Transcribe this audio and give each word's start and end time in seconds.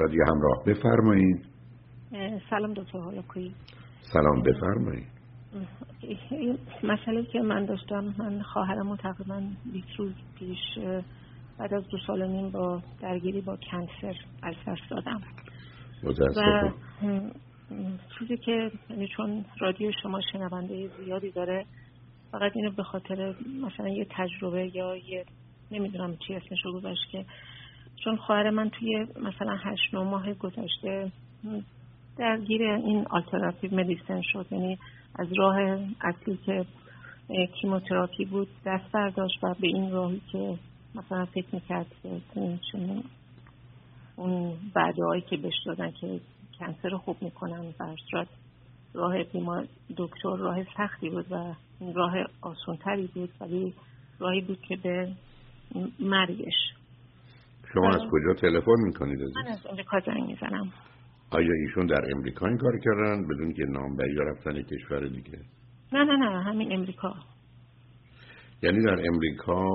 رادیو 0.00 0.24
همراه 0.28 0.64
بفرمایید. 0.66 1.46
سلام 2.50 2.74
دکتر 2.74 2.98
هولوکویی 2.98 3.54
سلام 4.12 4.42
بفرمایید. 4.42 5.06
مسئله 6.82 7.24
که 7.24 7.40
من 7.40 7.64
داشتم 7.64 8.14
من 8.18 8.42
خواهرم 8.42 8.96
تقریبا 8.96 9.42
20 9.72 9.86
روز 9.98 10.12
پیش 10.38 10.58
بعد 11.58 11.74
از 11.74 11.88
دو 11.88 11.98
سال 12.06 12.26
نیم 12.26 12.50
با 12.50 12.82
درگیری 13.02 13.40
با 13.40 13.56
کنسر 13.56 14.14
از 14.42 14.54
دست 14.66 14.90
دادم 14.90 15.20
و 16.02 16.12
چیزی 18.18 18.36
که 18.36 18.70
یعنی 18.90 19.08
چون 19.16 19.44
رادیو 19.60 19.92
شما 20.02 20.20
شنونده 20.32 20.90
زیادی 21.04 21.30
داره 21.30 21.64
فقط 22.32 22.52
اینو 22.54 22.70
به 22.70 22.82
خاطر 22.82 23.34
مثلا 23.62 23.88
یه 23.88 24.06
تجربه 24.10 24.76
یا 24.76 24.96
یه 24.96 25.24
نمی‌دونم 25.70 26.16
چی 26.26 26.34
اسمش 26.34 26.64
رو 26.64 26.72
گذاشت 26.72 27.10
که 27.12 27.24
چون 28.04 28.16
خواهر 28.16 28.50
من 28.50 28.70
توی 28.70 29.06
مثلا 29.22 29.56
هشت 29.56 29.94
نو 29.94 30.04
ماه 30.04 30.32
گذشته 30.34 31.12
درگیر 32.16 32.62
این 32.62 33.06
آلترناتیو 33.10 33.74
مدیسن 33.74 34.20
شد. 34.22 34.46
یعنی 34.50 34.78
از 35.14 35.26
راه 35.38 35.56
اصلی 36.00 36.38
که 36.46 36.66
کیموتراپی 37.60 38.24
بود 38.24 38.48
دست 38.66 38.92
برداشت 38.92 39.44
و 39.44 39.54
به 39.60 39.66
این 39.66 39.90
راهی 39.90 40.20
که 40.32 40.58
مثلا 40.94 41.24
فکر 41.24 41.46
می‌کرد 41.52 41.86
که 42.02 43.02
اون 44.16 44.52
بعدهایی 44.74 45.22
که 45.22 45.36
بهش 45.36 45.54
دادن 45.66 45.90
که 45.90 46.20
کنسر 46.58 46.88
رو 46.88 46.98
خوب 46.98 47.16
می‌کنن 47.20 47.74
و 48.12 48.24
راه 48.94 49.24
بیمار 49.24 49.66
دکتر 49.96 50.36
راه 50.36 50.64
سختی 50.76 51.10
بود 51.10 51.32
و 51.32 51.54
راه 51.94 52.12
آسونتری 52.40 53.06
بود 53.06 53.30
ولی 53.40 53.74
راهی 54.18 54.40
بود 54.40 54.60
که 54.60 54.76
به 54.76 55.12
مرگش 56.00 56.54
شما 57.74 57.88
از 57.88 58.00
کجا 58.10 58.34
تلفن 58.34 58.80
می‌کنید 58.86 59.20
من 59.20 59.52
از 59.52 59.66
امریکا 59.70 60.00
زنگ 60.06 60.22
می‌زنم. 60.22 60.72
آیا 61.30 61.52
ایشون 61.52 61.86
در 61.86 62.04
امریکا 62.16 62.46
این 62.46 62.58
کار 62.58 62.78
کردن 62.78 63.22
بدون 63.28 63.52
که 63.52 63.64
نام 63.64 63.96
بری 63.96 64.14
رفتن 64.14 64.62
کشور 64.62 65.08
دیگه؟ 65.08 65.38
نه 65.92 66.04
نه 66.04 66.16
نه 66.16 66.42
همین 66.42 66.72
امریکا. 66.72 67.14
یعنی 68.62 68.82
در 68.82 69.06
امریکا 69.08 69.66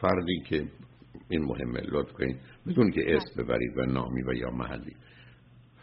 فردی 0.00 0.40
که 0.48 0.64
این 1.30 1.44
مهمه 1.44 1.80
لطف 1.92 2.12
کنید 2.12 2.36
بدون 2.66 2.90
که 2.90 3.16
اسم 3.16 3.42
ببرید 3.42 3.78
و 3.78 3.82
نامی 3.82 4.22
و 4.22 4.32
یا 4.32 4.50
محلی. 4.50 4.96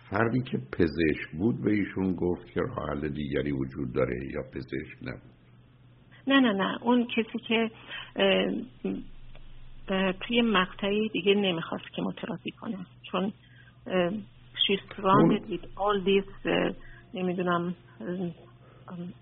فردی 0.09 0.41
که 0.41 0.57
پزشک 0.57 1.37
بود 1.37 1.63
به 1.63 1.71
ایشون 1.71 2.15
گفت 2.15 2.47
که 2.47 2.61
راه 2.61 3.09
دیگری 3.09 3.51
وجود 3.51 3.93
داره 3.93 4.15
یا 4.33 4.41
پزشک 4.53 4.97
نبود 5.01 5.35
نه 6.27 6.39
نه 6.39 6.53
نه 6.53 6.83
اون 6.83 7.07
کسی 7.07 7.39
که 7.47 7.71
توی 10.21 10.41
مقطعی 10.41 11.09
دیگه 11.09 11.33
نمی‌خواست 11.33 11.91
که 11.95 12.01
مترافی 12.01 12.51
کنه. 12.51 12.77
چون 13.11 13.33
she's 14.63 14.81
surrounded 14.95 15.43
with 15.51 15.65
all 15.65 16.05
these 16.05 16.49
نمی‌دونم 17.13 17.75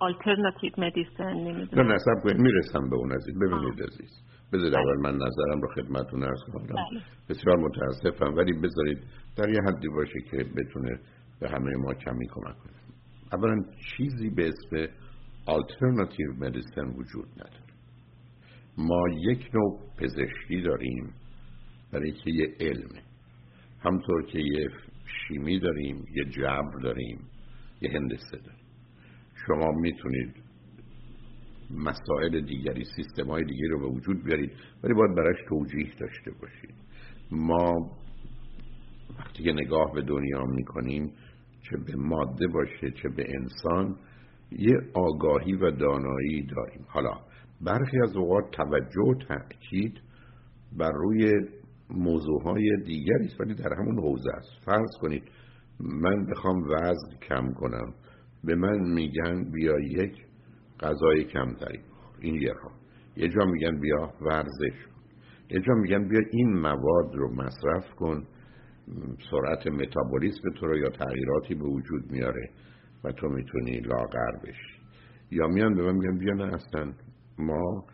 alternative 0.02 0.76
medicine 0.78 1.22
نمی‌دونم. 1.22 1.88
نه 1.88 1.94
نصب 1.94 2.24
کنید. 2.24 2.38
می‌رسم 2.38 2.90
به 2.90 2.96
اون 2.96 3.12
عزیز. 3.12 3.36
ببینید 3.40 3.84
عزیز. 3.84 4.24
بذارید 4.54 4.76
اول 4.76 4.98
من 4.98 5.16
نظرم 5.16 5.62
رو 5.62 5.68
خدمتون 5.76 6.24
ارز 6.24 6.44
کنم. 6.54 6.66
بله. 6.66 7.02
بسیار 7.30 7.58
متاسفم. 7.58 8.34
ولی 8.38 8.54
بذارید 8.54 8.98
در 9.38 9.50
یه 9.50 9.60
حدی 9.68 9.88
باشه 9.88 10.20
که 10.32 10.38
بتونه 10.38 11.00
به 11.40 11.50
همه 11.50 11.76
ما 11.78 11.94
کمی 11.94 12.28
کمک 12.28 12.58
کنه. 12.58 12.74
اولا 13.34 13.64
چیزی 13.98 14.30
به 14.30 14.48
اسم 14.48 14.88
alternative 15.48 16.46
medicine 16.46 16.98
وجود 16.98 17.28
نداره. 17.36 17.63
ما 18.78 19.04
یک 19.18 19.50
نوع 19.54 19.80
پزشکی 19.98 20.62
داریم 20.62 21.14
برای 21.92 22.12
که 22.12 22.32
یه 22.32 22.56
علمه 22.60 23.02
همطور 23.80 24.26
که 24.26 24.40
یه 24.40 24.70
شیمی 25.06 25.60
داریم 25.60 26.06
یه 26.16 26.26
جبر 26.26 26.80
داریم 26.84 27.20
یه 27.82 27.92
هندسه 27.92 28.38
داریم. 28.38 28.66
شما 29.48 29.72
می‌تونید 29.72 30.36
مسائل 31.72 32.42
دیگری 32.42 32.84
سیستم 32.96 33.28
های 33.28 33.44
دیگری 33.44 33.68
رو 33.68 33.80
به 33.80 33.96
وجود 33.96 34.24
بیارید 34.24 34.52
ولی 34.84 34.94
باید 34.94 35.16
براش 35.16 35.38
توجیه 35.50 35.94
داشته 36.00 36.32
باشید. 36.32 36.76
ما 37.32 37.92
وقتی 39.20 39.44
که 39.44 39.54
نگاه 39.54 39.94
به 39.94 40.02
دنیا 40.02 40.46
می‌کنیم 40.46 41.14
چه 41.62 41.78
به 41.78 41.96
ماده 41.96 42.48
باشه 42.48 42.92
چه 42.92 43.10
به 43.10 43.26
انسان 43.30 43.98
یه 44.52 44.78
آگاهی 44.94 45.54
و 45.54 45.72
دانایی 45.72 46.46
داریم. 46.56 46.86
حالا 46.88 47.20
برخی 47.66 47.98
از 48.04 48.16
اوقات 48.16 48.52
توجه 48.52 49.02
و 49.02 49.14
تأکید 49.28 50.00
بر 50.78 50.92
روی 50.92 51.32
موضوع 51.90 52.44
های 52.44 52.70
دیگری 52.86 53.26
است 53.26 53.42
ولی 53.42 53.54
در 53.54 53.74
همون 53.74 54.00
حوزه 54.00 54.32
است. 54.34 54.66
فرض 54.66 54.90
کنید 55.02 55.24
من 55.80 56.26
بخوام 56.26 56.64
وزن 56.64 57.18
کم 57.30 57.54
کنم 57.54 57.94
به 58.44 58.56
من 58.56 58.80
میگن 58.80 59.52
بیا 59.52 59.80
یک 59.80 60.16
غذای 60.80 61.24
کمتری 61.24 61.80
این 62.22 62.36
یه 62.36 62.54
راه 62.64 62.74
یه 63.18 63.28
جا 63.28 63.46
میگن 63.46 63.80
بیا 63.80 64.14
ورزش 64.22 64.88
یه 65.50 65.60
جا 65.60 65.74
میگن 65.74 66.08
بیا 66.08 66.22
این 66.32 66.60
مواد 66.60 67.16
رو 67.16 67.36
مصرف 67.36 67.96
کن. 67.96 68.28
سرعت 69.32 69.68
متابولیسم 69.68 70.50
تو 70.60 70.68
رو 70.68 70.78
یا 70.78 70.90
تغییراتی 70.90 71.56
به 71.56 71.64
وجود 71.64 72.12
میاره 72.12 72.50
و 73.04 73.12
تو 73.12 73.28
می‌تونی 73.28 73.80
لاغر 73.80 74.32
بشی. 74.44 74.80
یا 75.32 75.48
میان 75.48 75.76
به 75.76 75.84
من 75.84 75.96
میگن 75.96 76.18
بیا 76.18 76.34
نه 76.34 76.54
اصلا. 76.54 76.94
ما 77.40 77.86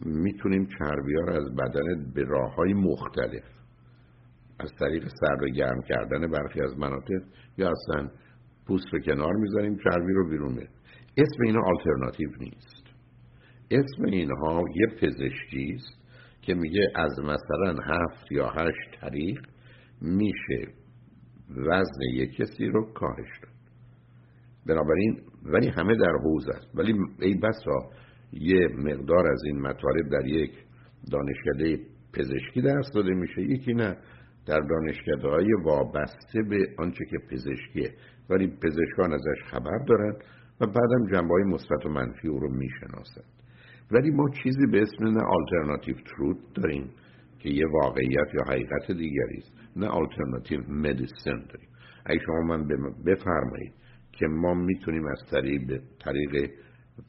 می‌تونیم 0.00 0.66
چربی 0.78 1.14
ها 1.14 1.32
از 1.32 1.54
بدن 1.54 2.12
به 2.14 2.24
راه 2.24 2.54
های 2.54 2.74
مختلف 2.74 3.44
از 4.60 4.70
طریق 4.80 5.08
سر 5.20 5.44
و 5.44 5.48
گرم 5.48 5.82
کردن 5.88 6.30
برخی 6.30 6.60
از 6.60 6.78
مناطق 6.78 7.22
یا 7.58 7.70
اصلا 7.70 8.10
پوست 8.66 8.86
رو 8.92 9.00
کنار 9.00 9.32
می‌ذاریم 9.32 9.76
چربی 9.84 10.12
رو 10.12 10.28
بیرون 10.28 10.52
میریم 10.52 10.70
اسم 11.16 11.42
اینا 11.46 11.60
آلترناتیو 11.64 12.30
نیست. 12.40 12.82
اسم 13.70 14.04
اینها 14.04 14.62
یه 14.74 14.86
پزشکی 14.86 15.72
است 15.74 16.02
که 16.42 16.54
میگه 16.54 16.92
از 16.96 17.18
مثلا 17.18 17.76
هفت 17.84 18.32
یا 18.32 18.48
هشت 18.48 19.00
طریق 19.00 19.40
میشه 20.00 20.72
وزن 21.50 22.02
یک 22.14 22.36
کسی 22.36 22.66
رو 22.66 22.92
کاهش 22.92 23.40
داد. 23.42 23.52
بنابراین 24.66 25.20
ولی 25.42 25.68
همه 25.68 25.94
در 25.94 26.12
حوز 26.24 26.48
است. 26.48 26.74
ولی 26.74 26.94
ای 27.20 27.34
بسا 27.34 27.90
یه 28.32 28.68
مقدار 28.78 29.26
از 29.32 29.42
این 29.46 29.60
مطالب 29.60 30.08
در 30.10 30.26
یک 30.26 30.52
دانشکده 31.12 31.84
پزشکی 32.12 32.62
درس 32.62 32.90
داده 32.94 33.14
میشه. 33.14 33.42
یکی 33.42 33.74
نه 33.74 33.96
در 34.46 34.60
دانشکده 34.60 35.28
های 35.28 35.52
وابسته 35.64 36.42
به 36.50 36.68
آنچه 36.78 37.04
که 37.10 37.18
پزشکیه. 37.30 37.90
ولی 38.30 38.46
پزشکان 38.46 39.12
ازش 39.12 39.42
خبر 39.50 39.78
دارن 39.88 40.16
و 40.60 40.66
بعدم 40.66 41.12
جنبه 41.12 41.34
های 41.34 41.44
مثبت 41.44 41.86
و 41.86 41.88
منفی 41.88 42.28
او 42.28 42.38
رو 42.38 42.48
می‌شناسند 42.56 43.42
ولی 43.92 44.10
ما 44.10 44.28
چیزی 44.42 44.66
به 44.72 44.82
اسم 44.82 45.04
نه 45.04 45.22
آلترناتیو 45.22 45.96
تروت 45.96 46.36
داریم 46.54 46.90
که 47.38 47.48
یه 47.48 47.66
واقعیت 47.66 48.34
یا 48.34 48.44
حقیقت 48.48 48.86
دیگری 48.86 49.38
است. 49.38 49.52
نه 49.76 49.86
آلترناتیو 49.86 50.60
مدیسن 50.68 51.46
داریم. 51.48 51.68
اگه 52.06 52.20
شما 52.26 52.40
من 52.40 52.68
بفرمایید 53.06 53.72
که 54.12 54.26
ما 54.26 54.54
می‌تونیم 54.54 55.06
از 55.06 55.18
طریق 55.30 55.80
طریق 56.04 56.50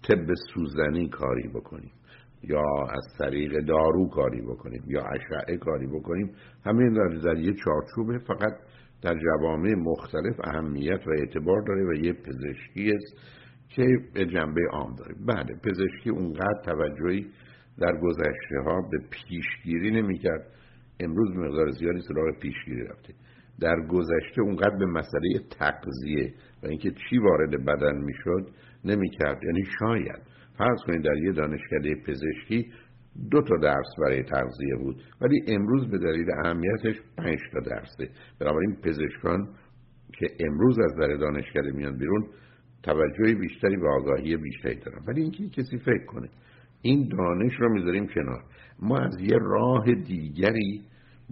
طب 0.04 0.34
سوزنی 0.54 1.10
کاری 1.10 1.48
بکنیم 1.48 1.92
یا 2.44 2.64
از 2.90 3.04
طریق 3.20 3.60
دارو 3.60 4.10
کاری 4.10 4.42
بکنیم 4.42 4.84
یا 4.88 5.02
اشعه 5.02 5.58
کاری 5.58 5.88
بکنیم. 5.88 6.32
همین 6.66 6.94
در, 6.94 7.08
در 7.08 7.40
یه 7.40 7.54
چارچوبه 7.54 8.18
فقط 8.18 8.54
در 9.02 9.20
جوامع 9.20 9.74
مختلف 9.76 10.36
اهمیت 10.44 11.08
و 11.08 11.10
اعتبار 11.20 11.64
داره 11.68 11.84
و 11.84 12.06
یه 12.06 12.14
پزشکی 12.14 12.92
است 12.92 13.18
که 13.70 13.86
به 14.14 14.26
جنبه 14.26 14.62
عام 14.72 14.96
داره. 14.96 15.16
بله 15.28 15.60
پزشکی 15.64 16.10
اونقدر 16.10 16.62
توجهی 16.66 17.28
در 17.78 17.98
گذشته 18.02 18.60
ها 18.66 18.82
به 18.92 18.98
پیشگیری 19.10 19.92
نمی‌کرد. 19.92 20.48
امروز 21.00 21.36
مقدار 21.36 21.70
زیادی 21.70 22.02
سراغ 22.02 22.40
پیشگیری 22.42 22.84
رفته. 22.84 23.14
در 23.60 23.76
گذشته 23.90 24.42
اونقدر 24.42 24.78
به 24.78 24.86
مسئله 24.86 25.40
تغذیه 25.60 26.34
و 26.64 26.68
اینکه 26.68 26.92
چی 26.92 27.18
وارد 27.18 27.66
بدن 27.66 27.98
می‌شد 27.98 28.50
نمی‌کرد. 28.86 29.44
یعنی 29.44 29.64
شاید. 29.80 30.22
فرض 30.58 30.80
کنید 30.88 31.02
در 31.02 31.18
یه 31.18 31.32
دانشکده 31.32 31.96
پزشکی 31.96 32.72
دو 33.32 33.42
تا 33.42 33.58
درس 33.58 33.88
برای 34.02 34.24
تغذیه 34.24 34.76
بود 34.76 35.04
ولی 35.22 35.44
امروز 35.48 35.88
به 35.88 35.98
دلیل 35.98 36.28
اهمیتش 36.46 36.96
پنج 37.18 37.40
تا 37.54 37.60
درسه. 37.60 38.10
بنابراین 38.40 38.76
پزشکان 38.84 39.48
که 40.20 40.28
امروز 40.40 40.80
از 40.80 40.96
در 40.96 41.16
دانشکده 41.16 41.72
میان 41.72 41.98
بیرون 41.98 42.28
توجه 42.84 43.36
بیشتری 43.36 43.76
و 43.76 43.88
آگاهی 43.88 44.38
بیشتری 44.38 44.76
دارن. 44.76 45.04
ولی 45.08 45.22
اینکه 45.22 45.50
کسی 45.50 45.78
فکر 45.78 46.06
کنه 46.06 46.30
این 46.82 47.10
دانش 47.18 47.54
رو 47.60 47.74
می‌ذاریم 47.74 48.08
کنار. 48.08 48.44
ما 48.80 49.00
از 49.00 49.22
یه 49.22 49.38
راه 49.42 49.86
دیگری 49.86 50.82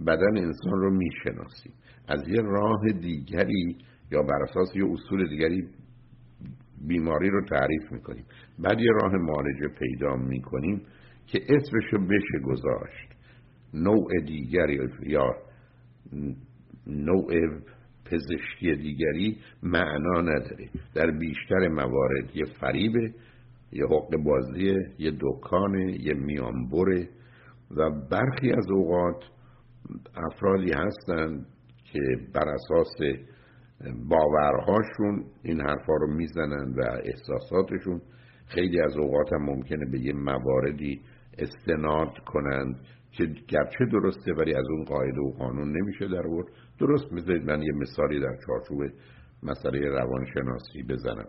بدن 0.06 0.36
انسان 0.36 0.80
رو 0.80 0.90
می‌شناسیم. 0.90 1.72
از 2.08 2.28
یه 2.28 2.42
راه 2.42 2.80
دیگری 3.00 3.76
یا 4.10 4.22
بر 4.22 4.42
اساس 4.42 4.76
یه 4.76 4.84
اصول 4.92 5.28
دیگری 5.28 5.68
بیماری 6.88 7.30
رو 7.30 7.44
تعریف 7.44 7.92
می‌کنیم. 7.92 8.24
بعد 8.58 8.80
یه 8.80 8.90
راه 9.02 9.12
معالجه 9.12 9.68
پیدا 9.78 10.16
می‌کنیم 10.16 10.82
که 11.26 11.40
اسمشو 11.48 11.98
بشه 11.98 12.38
گذاشت. 12.44 13.08
نوع 13.74 14.20
دیگری 14.26 14.78
یا 15.06 15.26
نوع 16.86 17.32
پزشکی 18.04 18.74
دیگری 18.76 19.38
معنا 19.62 20.20
نداره. 20.20 20.68
در 20.94 21.10
بیشتر 21.10 21.68
موارد 21.68 22.36
یه 22.36 22.44
فریبه 22.60 23.14
یه 23.72 23.84
حق 23.86 24.16
بازیه 24.24 24.78
یه 24.98 25.12
دکانه 25.20 26.00
یه 26.00 26.14
میانبره 26.14 27.08
و 27.76 27.90
برخی 28.10 28.52
از 28.52 28.70
اوقات 28.70 29.24
افرادی 30.14 30.72
هستند 30.72 31.46
که 31.92 32.00
بر 32.34 32.48
اساس 32.48 32.96
باورهاشون 34.08 35.24
این 35.42 35.60
حرفا 35.60 35.92
رو 36.00 36.14
می‌زنن 36.14 36.74
و 36.76 36.82
احساساتشون 37.04 38.00
خیلی 38.46 38.80
از 38.80 38.96
اوقات 38.96 39.32
هم 39.32 39.42
ممکنه 39.42 39.90
به 39.90 39.98
یه 39.98 40.12
مواردی 40.12 41.00
استناد 41.38 42.18
کنند 42.26 42.76
که 43.12 43.24
گرچه 43.48 43.84
درسته 43.92 44.32
ولی 44.32 44.54
از 44.54 44.64
اون 44.70 44.84
قاعده 44.84 45.20
و 45.20 45.32
قانون 45.38 45.76
نمیشه 45.76 46.08
در 46.08 46.26
ورد 46.26 46.46
درست 46.80 47.12
می‌ذارید 47.12 47.50
من 47.50 47.62
یه 47.62 47.72
مثالی 47.72 48.20
در 48.20 48.36
چارچوب 48.46 48.82
مسئله 49.42 49.88
روانشناسی 49.88 50.82
بزنم. 50.88 51.28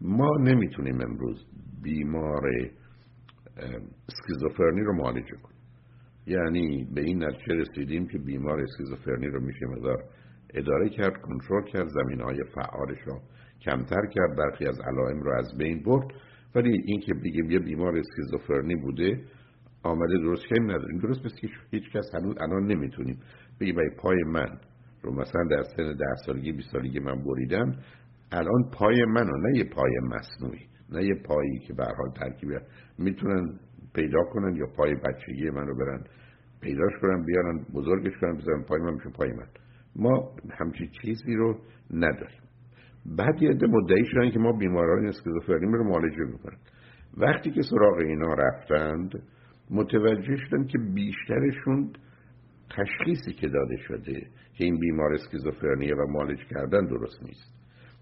ما 0.00 0.36
نمی‌تونیم 0.40 1.00
امروز 1.00 1.46
بیمار 1.82 2.42
اسکیزوفرنی 4.08 4.80
رو 4.80 4.92
معالجه 4.92 5.36
کنیم. 5.42 5.57
یعنی 6.28 6.88
به 6.94 7.00
این 7.00 7.24
نتیجه 7.24 7.54
رسیدیم 7.54 8.06
که 8.08 8.18
بیمار 8.18 8.60
اسکیزوفرنی 8.60 9.26
رو 9.26 9.40
میشه 9.40 9.66
مدار 9.66 10.04
اداره 10.54 10.88
کرد 10.88 11.20
کنترل 11.22 11.64
کرد 11.64 11.88
زمین 11.88 12.20
های 12.20 12.44
فعالش 12.54 12.98
رو 13.06 13.20
کمتر 13.60 14.06
کرد 14.06 14.36
برخی 14.38 14.66
از 14.66 14.80
علائم 14.80 15.20
رو 15.20 15.32
از 15.38 15.58
بین 15.58 15.82
برد. 15.82 16.06
ولی 16.54 16.82
اینکه 16.86 17.14
بگیم 17.14 17.50
یه 17.50 17.58
بیمار 17.58 17.98
اسکیزوفرنی 17.98 18.76
بوده 18.76 19.20
آمده 19.82 20.18
درست 20.18 20.46
که 20.48 20.60
نداریم. 20.60 20.98
درست 20.98 21.26
مثل 21.26 21.36
که 21.36 21.48
هیچ 21.70 21.90
کس 21.94 22.14
هنوز 22.14 22.36
الان 22.40 22.66
نمی‌تونیم 22.66 23.18
بگیم 23.60 23.76
پای 23.98 24.22
من 24.26 24.58
رو 25.02 25.14
مثلا 25.14 25.44
در 25.50 25.62
سن 25.62 25.92
ده 25.92 26.14
سالگی 26.26 26.52
20 26.52 26.72
سالگی 26.72 26.98
من 26.98 27.24
بریدم 27.24 27.76
الان 28.32 28.70
پای 28.72 29.04
منو 29.04 29.36
نه 29.36 29.58
یه 29.58 29.64
پای 29.64 29.92
مصنوعی 30.02 30.66
نه 30.92 31.04
یه 31.04 31.14
پایی 31.14 31.58
که 31.58 31.74
به 31.74 31.84
حال 31.84 32.10
ترکیب 32.16 32.48
می‌تونن 32.98 33.58
پیدا 33.94 34.24
کنن 34.32 34.56
یا 34.56 34.66
پای 34.76 34.94
بچگی 34.94 35.50
منو 35.50 35.74
برن 35.74 36.04
پیداش 36.60 36.92
کنن 37.02 37.24
بیارن 37.24 37.66
بزرگش 37.74 38.12
کنن 38.20 38.36
بزنن 38.36 38.62
پای 38.62 38.80
من 38.80 38.94
میشه 38.94 39.10
پای 39.10 39.32
من. 39.32 39.46
ما 39.96 40.32
همچی 40.50 40.90
چیزی 41.02 41.34
رو 41.34 41.58
نداریم. 41.90 42.40
بعد 43.06 43.42
یه 43.42 43.50
عده 43.50 43.66
مدعی 43.66 44.04
شدن 44.04 44.30
که 44.30 44.38
ما 44.38 44.52
بیماران 44.52 45.06
اسکیزوفرنی 45.06 45.66
رو 45.66 45.84
معالجه 45.84 46.24
می‌کنن. 46.32 46.58
وقتی 47.16 47.50
که 47.50 47.62
سراغ 47.62 47.96
اینا 47.98 48.34
رفتند 48.34 49.22
متوجه 49.70 50.36
شدن 50.36 50.64
که 50.64 50.78
بیشترشون 50.94 51.92
تشخیصی 52.70 53.32
که 53.32 53.48
داده 53.48 53.76
شده 53.76 54.20
که 54.54 54.64
این 54.64 54.78
بیمار 54.78 55.12
اسکیزوفرنیه 55.12 55.94
و 55.94 56.06
معالج 56.12 56.38
کردن 56.50 56.86
درست 56.86 57.22
نیست. 57.22 57.57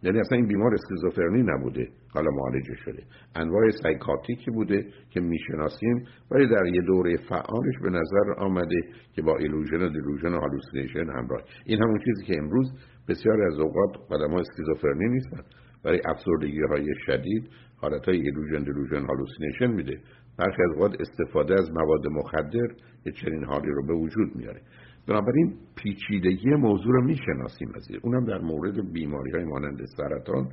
یعنی 0.07 0.21
اصلا 0.21 0.39
این 0.39 0.47
بیمار 0.47 0.75
اسکیزوفرنی 0.75 1.43
نبوده. 1.43 1.89
حالا 2.15 2.31
معالجه 2.31 2.75
شده. 2.85 3.03
انواع 3.35 3.71
سایکاتیکی 3.83 4.51
بوده 4.51 4.87
که 5.11 5.21
می‌شناسیم 5.21 6.05
ولی 6.31 6.49
در 6.49 6.67
یه 6.67 6.83
دوره 6.83 7.17
فعالش 7.17 7.75
به 7.83 7.91
نظر 7.91 8.33
آمده 8.39 8.81
که 9.13 9.23
با 9.23 9.37
illusion 9.37 9.83
و 9.83 9.89
delusion 9.89 10.35
و 10.35 10.41
hallucination 10.41 11.11
همراه. 11.11 11.43
این 11.67 11.83
همون 11.83 11.99
چیزی 11.99 12.25
که 12.25 12.39
امروز 12.39 12.73
بسیار 13.09 13.43
از 13.43 13.59
اوقات 13.59 13.97
آدم 14.11 14.31
ها 14.31 14.41
اسکیزوفرنی 14.41 15.09
نیستن. 15.09 15.41
برای 15.85 16.01
افسردگی 16.05 16.63
های 16.71 16.87
شدید 17.07 17.49
حالت 17.77 18.09
های 18.09 18.17
illusion 18.17 18.65
delusion 18.65 19.07
hallucination 19.07 19.67
میده. 19.67 20.01
برخی 20.39 20.63
از 20.63 20.71
اوقات 20.75 21.01
استفاده 21.01 21.55
از 21.55 21.71
مواد 21.73 22.07
مخدر 22.07 22.69
یه 23.07 23.13
چنین 23.13 23.45
حالی 23.45 23.71
رو 23.71 23.87
به 23.87 23.95
وجود 23.95 24.37
میاره. 24.37 24.61
بنابراین 25.09 25.55
پیچیدگی 25.77 26.51
موضوع 26.51 26.93
رو 26.93 27.05
می‌شناسیم 27.05 27.69
از 27.75 27.89
اونم 28.03 28.25
در 28.25 28.39
مورد 28.39 28.93
بیماری 28.93 29.31
های 29.31 29.45
مانند 29.45 29.79
سرطان 29.97 30.49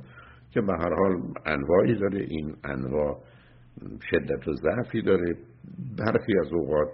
که 0.50 0.60
به 0.60 0.72
هر 0.72 0.94
حال 0.94 1.22
انواعی 1.46 1.94
داره. 1.94 2.26
این 2.28 2.54
انواع 2.64 3.20
شدت 4.10 4.48
و 4.48 4.52
ضعفی 4.52 5.02
داره. 5.02 5.36
برخی 5.98 6.32
از 6.40 6.52
اوقات 6.52 6.88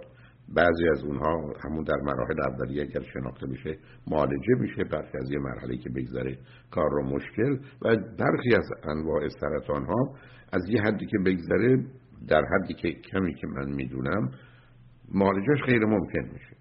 بعضی 0.55 0.89
از 0.91 1.03
اونها 1.03 1.53
همون 1.63 1.83
در 1.83 1.97
مراحل 2.03 2.41
اولیه 2.47 2.81
اگر 2.81 3.01
شناخته 3.13 3.47
میشه 3.47 3.77
معالجه 4.07 4.55
میشه. 4.59 4.83
برخی 4.83 5.17
از 5.17 5.31
یه 5.31 5.39
مرحله 5.39 5.77
که 5.77 5.89
بگذره 5.89 6.37
کار 6.71 6.89
رو 6.91 7.03
مشکل. 7.03 7.57
و 7.81 7.95
برخی 8.19 8.55
از 8.55 8.69
انواع 8.83 9.27
سرطان 9.27 9.85
ها 9.85 10.15
از 10.53 10.61
یه 10.69 10.81
حدی 10.81 11.05
که 11.05 11.17
بگذره 11.25 11.85
در 12.27 12.43
حدی 12.45 12.73
که 12.73 12.91
کمی 12.91 13.33
که 13.33 13.47
من 13.47 13.71
می‌دونم 13.71 14.31
معالجهش 15.13 15.63
غیر 15.65 15.85
ممکن 15.85 16.23
میشه. 16.33 16.60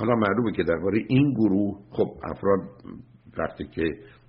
حالا 0.00 0.14
معلومه 0.14 0.52
که 0.52 0.62
درباره 0.62 1.04
این 1.08 1.32
گروه 1.32 1.78
خب 1.90 2.08
افراد 2.24 2.60
وقتی 3.38 3.64
که 3.64 3.84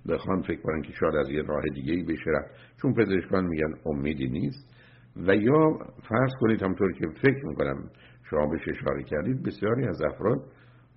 بخوان 0.08 0.42
فکر 0.42 0.60
کنن 0.62 0.82
که 0.82 0.92
شاید 1.00 1.14
از 1.14 1.30
یه 1.30 1.42
راه 1.42 1.62
دیگه 1.74 1.92
ای 1.92 2.02
بشه 2.02 2.30
رفت 2.30 2.50
چون 2.82 2.94
پزشکان 2.94 3.44
میگن 3.46 3.74
امیدی 3.86 4.28
نیست. 4.28 4.74
و 5.16 5.36
یا 5.36 5.78
فرض 6.08 6.30
کنید 6.40 6.62
همطور 6.62 6.92
که 6.92 7.06
فکر 7.22 7.46
می‌کنم 7.46 7.90
شما 8.30 8.46
بهش 8.46 8.68
اشاره 8.68 9.02
کردید 9.02 9.42
بسیاری 9.42 9.86
از 9.86 10.02
افراد 10.02 10.38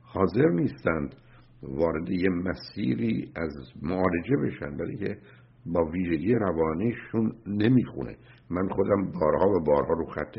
حاضر 0.01 0.49
نیستند 0.49 1.15
وارد 1.63 2.09
یه 2.09 2.29
مسیری 2.29 3.31
از 3.35 3.53
معالجه 3.81 4.35
بشن 4.45 4.77
برای 4.77 4.97
که 4.97 5.17
با 5.65 5.85
ویژگی 5.85 6.33
روانیشون 6.33 7.31
نمی‌خونه. 7.47 8.15
من 8.49 8.69
خودم 8.69 9.11
بارها 9.19 9.49
و 9.49 9.63
بارها 9.63 9.93
رو 9.93 10.05
خط 10.05 10.37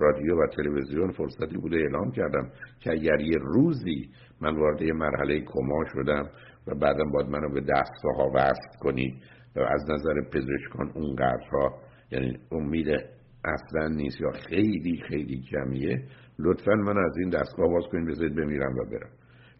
رادیو 0.00 0.42
و 0.42 0.46
تلویزیون 0.46 1.12
فرصتی 1.12 1.56
بوده 1.56 1.76
اعلام 1.76 2.10
کردم 2.10 2.50
که 2.80 2.90
اگر 2.90 3.20
یه 3.20 3.38
روزی 3.40 4.08
من 4.40 4.56
وارد 4.56 4.82
مرحله 4.82 5.40
کما 5.40 5.84
شدم 5.92 6.30
و 6.66 6.74
بعدم 6.74 7.10
باید 7.12 7.28
منو 7.28 7.48
به 7.48 7.60
دستگاه 7.60 8.32
وصل 8.34 8.78
کنید 8.80 9.14
و 9.56 9.60
از 9.60 9.90
نظر 9.90 10.14
پزشکان 10.32 10.90
اونقدرها 10.94 11.74
یعنی 12.12 12.38
امید 12.52 12.88
اصلا 13.44 13.88
نیست 13.88 14.20
یا 14.20 14.30
خیلی 14.30 15.02
خیلی 15.08 15.42
کمیه 15.50 16.02
لطفا 16.38 16.74
من 16.74 16.98
از 16.98 17.16
این 17.18 17.30
دستگاه 17.30 17.68
باز 17.68 17.84
کنید 17.92 18.08
بذارید 18.08 18.34
بمیرم 18.34 18.72
و 18.72 18.84
برم. 18.84 19.10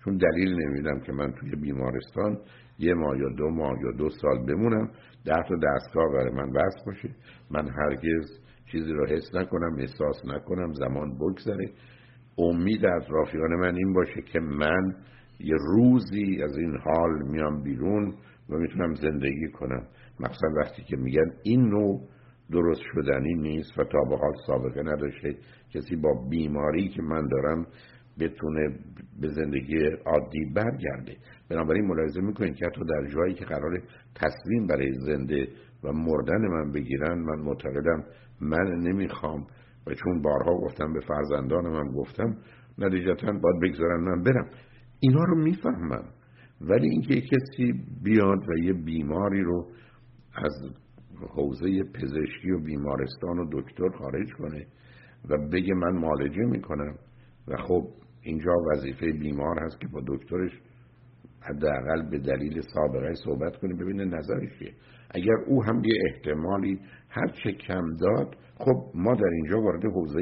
چون 0.05 0.17
دلیل 0.17 0.62
نمیدم 0.62 1.00
که 1.00 1.12
من 1.12 1.32
توی 1.32 1.50
بیمارستان 1.50 2.38
یه 2.79 2.94
ماه 2.94 3.19
یا 3.19 3.29
دو 3.29 3.50
ماه 3.50 3.75
یا 3.84 3.91
دو 3.91 4.08
سال 4.08 4.46
بمونم 4.46 4.91
ده 5.25 5.43
تا 5.49 5.55
دستگاه 5.55 6.12
برای 6.12 6.31
من 6.31 6.49
وصل 6.50 6.84
باشه. 6.87 7.08
من 7.50 7.69
هرگز 7.69 8.41
چیزی 8.73 8.93
رو 8.93 9.06
حس 9.06 9.35
نکنم 9.35 9.76
احساس 9.79 10.25
نکنم 10.25 10.73
زمان 10.73 11.15
بگذره. 11.19 11.70
امید 12.38 12.87
از 12.87 13.03
رافیان 13.11 13.55
من 13.55 13.76
این 13.76 13.93
باشه 13.93 14.23
که 14.23 14.41
من 14.41 14.94
یه 15.41 15.56
روزی 15.75 16.43
از 16.43 16.59
این 16.59 16.79
حال 16.85 17.23
میام 17.23 17.62
بیرون 17.62 18.15
و 18.50 18.56
می‌تونم 18.56 18.94
زندگی 18.94 19.48
کنم. 19.48 19.87
مخصوصا 20.20 20.48
وقتی 20.56 20.82
که 20.82 20.96
میگن 20.96 21.32
این 21.43 21.69
نوع 21.69 22.01
درست 22.51 22.82
شدنی 22.94 23.34
نیست 23.34 23.79
و 23.79 23.84
تا 23.84 23.98
به 24.10 24.17
حال 24.17 24.34
سابقه 24.46 24.82
نداشته. 24.82 25.37
کسی 25.75 25.96
با 25.96 26.27
بیماری 26.31 26.89
که 26.89 27.03
من 27.03 27.29
دارم 27.29 27.67
بتونه 28.20 28.79
به 29.20 29.29
زندگی 29.29 29.77
عادی 30.06 30.44
برگرده. 30.55 31.17
بنابراین 31.51 31.87
ملاحظه 31.87 32.20
می‌کنید 32.20 32.55
که 32.55 32.67
حتی 32.67 32.81
در 32.84 33.06
جایی 33.15 33.34
که 33.34 33.44
قرار 33.44 33.82
تصمیم 34.15 34.67
برای 34.67 34.93
زنده 34.93 35.48
و 35.84 35.93
مردن 35.93 36.48
من 36.48 36.72
بگیرن 36.72 37.19
من 37.19 37.39
معتقدم 37.39 38.05
من 38.40 38.80
نمی‌خوام. 38.80 39.46
و 39.86 39.94
چون 39.94 40.22
بارها 40.22 40.54
گفتم 40.54 40.92
به 40.92 41.00
فرزندانم 41.00 41.74
هم 41.74 41.92
گفتم 41.92 42.36
نتیجتا 42.78 43.32
باید 43.32 43.60
بگذارن 43.62 44.00
من 44.00 44.22
برم. 44.22 44.50
اینا 45.00 45.24
رو 45.24 45.42
می‌فهمم. 45.42 46.04
ولی 46.60 46.88
اینکه 46.88 47.20
کسی 47.20 47.72
بیاد 48.02 48.48
و 48.48 48.58
یه 48.58 48.72
بیماری 48.72 49.42
رو 49.42 49.66
از 50.34 50.52
حوزه 51.28 51.82
پزشکی 51.82 52.50
و 52.50 52.58
بیمارستان 52.64 53.38
و 53.38 53.48
دکتر 53.52 53.88
خارج 53.98 54.32
کنه 54.32 54.66
و 55.28 55.48
بگه 55.52 55.74
من 55.74 55.92
معالجه 55.92 56.44
می‌کنم 56.44 56.94
و 57.48 57.56
خب 57.56 57.88
اینجا 58.22 58.52
وظیفه 58.72 59.12
بیمار 59.12 59.58
هست 59.58 59.80
که 59.80 59.88
با 59.88 60.00
دکترش 60.06 60.60
حداقل 61.48 62.10
به 62.10 62.19
دلیل 62.19 62.60
سابقه 62.74 63.14
صحبت 63.14 63.56
کنه 63.56 63.74
ببینه 63.74 64.05
نظرش 64.05 64.58
چیه. 64.58 64.72
اگر 65.10 65.34
او 65.46 65.64
هم 65.64 65.84
یه 65.84 65.94
احتمالی 66.06 66.81
هر 67.08 67.26
چه 67.26 67.52
کم 67.52 67.96
داد 67.96 68.36
خب 68.58 68.90
ما 68.94 69.14
در 69.14 69.28
اینجا 69.28 69.60
وارد 69.60 69.84
حوزه 69.84 70.20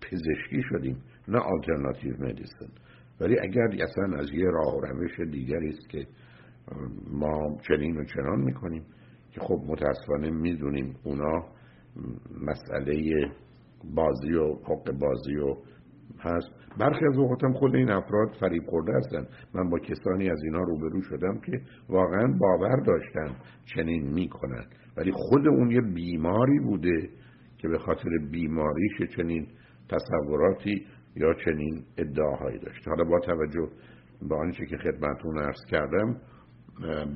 پزشکی 0.00 0.62
شدیم 0.70 0.96
نه 1.28 1.38
آلترناتیو 1.38 2.24
مدیسن 2.24 2.68
ولی 3.20 3.38
اگر 3.38 3.68
اصلا 3.82 4.18
از 4.18 4.30
یه 4.32 4.44
راه 4.44 4.76
و 4.76 4.80
روش 4.80 5.20
دیگری 5.20 5.68
است 5.68 5.88
که 5.88 6.06
ما 7.10 7.56
چنین 7.68 7.96
و 7.96 8.04
چنان 8.04 8.40
می‌کنیم 8.40 8.82
که 9.30 9.40
خب 9.40 9.62
متاسفانه 9.66 10.30
می‌دونیم 10.30 10.96
اونا 11.04 11.44
مسئله 12.46 13.12
بازی 13.94 14.32
و 14.32 14.54
حق 14.54 14.92
بازی 14.92 15.36
و 15.36 15.56
هست 16.20 16.50
برخی 16.80 17.06
از 17.06 17.18
اوقات 17.18 17.44
هم 17.44 17.52
خود 17.52 17.74
این 17.74 17.90
افراد 17.90 18.28
فریب 18.40 18.62
خورده 18.66 18.92
هستن. 18.96 19.26
من 19.54 19.70
با 19.70 19.78
کسانی 19.78 20.30
از 20.30 20.42
اینا 20.44 20.62
روبرو 20.62 21.02
شدم 21.02 21.40
که 21.40 21.60
واقعا 21.88 22.26
باور 22.40 22.82
داشتن 22.86 23.36
چنین 23.74 24.12
می‌کنن. 24.12 24.64
ولی 24.96 25.12
خود 25.14 25.48
اون 25.48 25.70
یه 25.70 25.80
بیماری 25.80 26.58
بوده 26.60 27.08
که 27.58 27.68
به 27.68 27.78
خاطر 27.78 28.10
بیماریش 28.30 29.02
چنین 29.16 29.46
تصوراتی 29.88 30.86
یا 31.16 31.34
چنین 31.44 31.84
ادعاهایی 31.98 32.58
داشت. 32.58 32.88
حالا 32.88 33.04
با 33.04 33.20
توجه 33.20 33.68
با 34.28 34.36
آنچه 34.36 34.66
که 34.66 34.76
خدمتون 34.76 35.38
ارز 35.38 35.64
کردم 35.70 36.20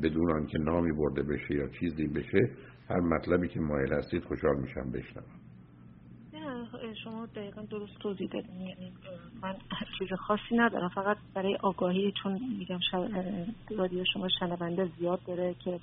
بدون 0.03 0.33
آنکه 0.33 0.59
نامی 0.59 0.93
برده 0.93 1.23
بشه 1.23 1.55
یا 1.55 1.69
چیزی 1.69 2.07
بشه 2.07 2.51
هر 2.89 3.01
مطلبی 3.01 3.49
که 3.49 3.61
مایل 3.61 3.93
هستید 3.93 4.25
خوشحال 4.25 4.61
میشم 4.61 4.91
بشنوم. 4.91 5.42
شما 7.05 7.27
دقیقا 7.27 7.63
درست 7.63 7.99
توضیح 8.01 8.29
دادین 8.29 8.61
یعنی 8.61 8.93
من 9.43 9.55
چیز 9.99 10.09
خاصی 10.13 10.57
ندارم 10.57 10.89
فقط 10.89 11.17
برای 11.35 11.57
آگاهی 11.57 12.13
چون 12.23 12.41
میگم 12.59 12.79
رادیو 13.79 14.05
شما 14.13 14.29
شنونده 14.41 14.89
زیاد 14.99 15.21
داره 15.27 15.55
که 15.65 15.81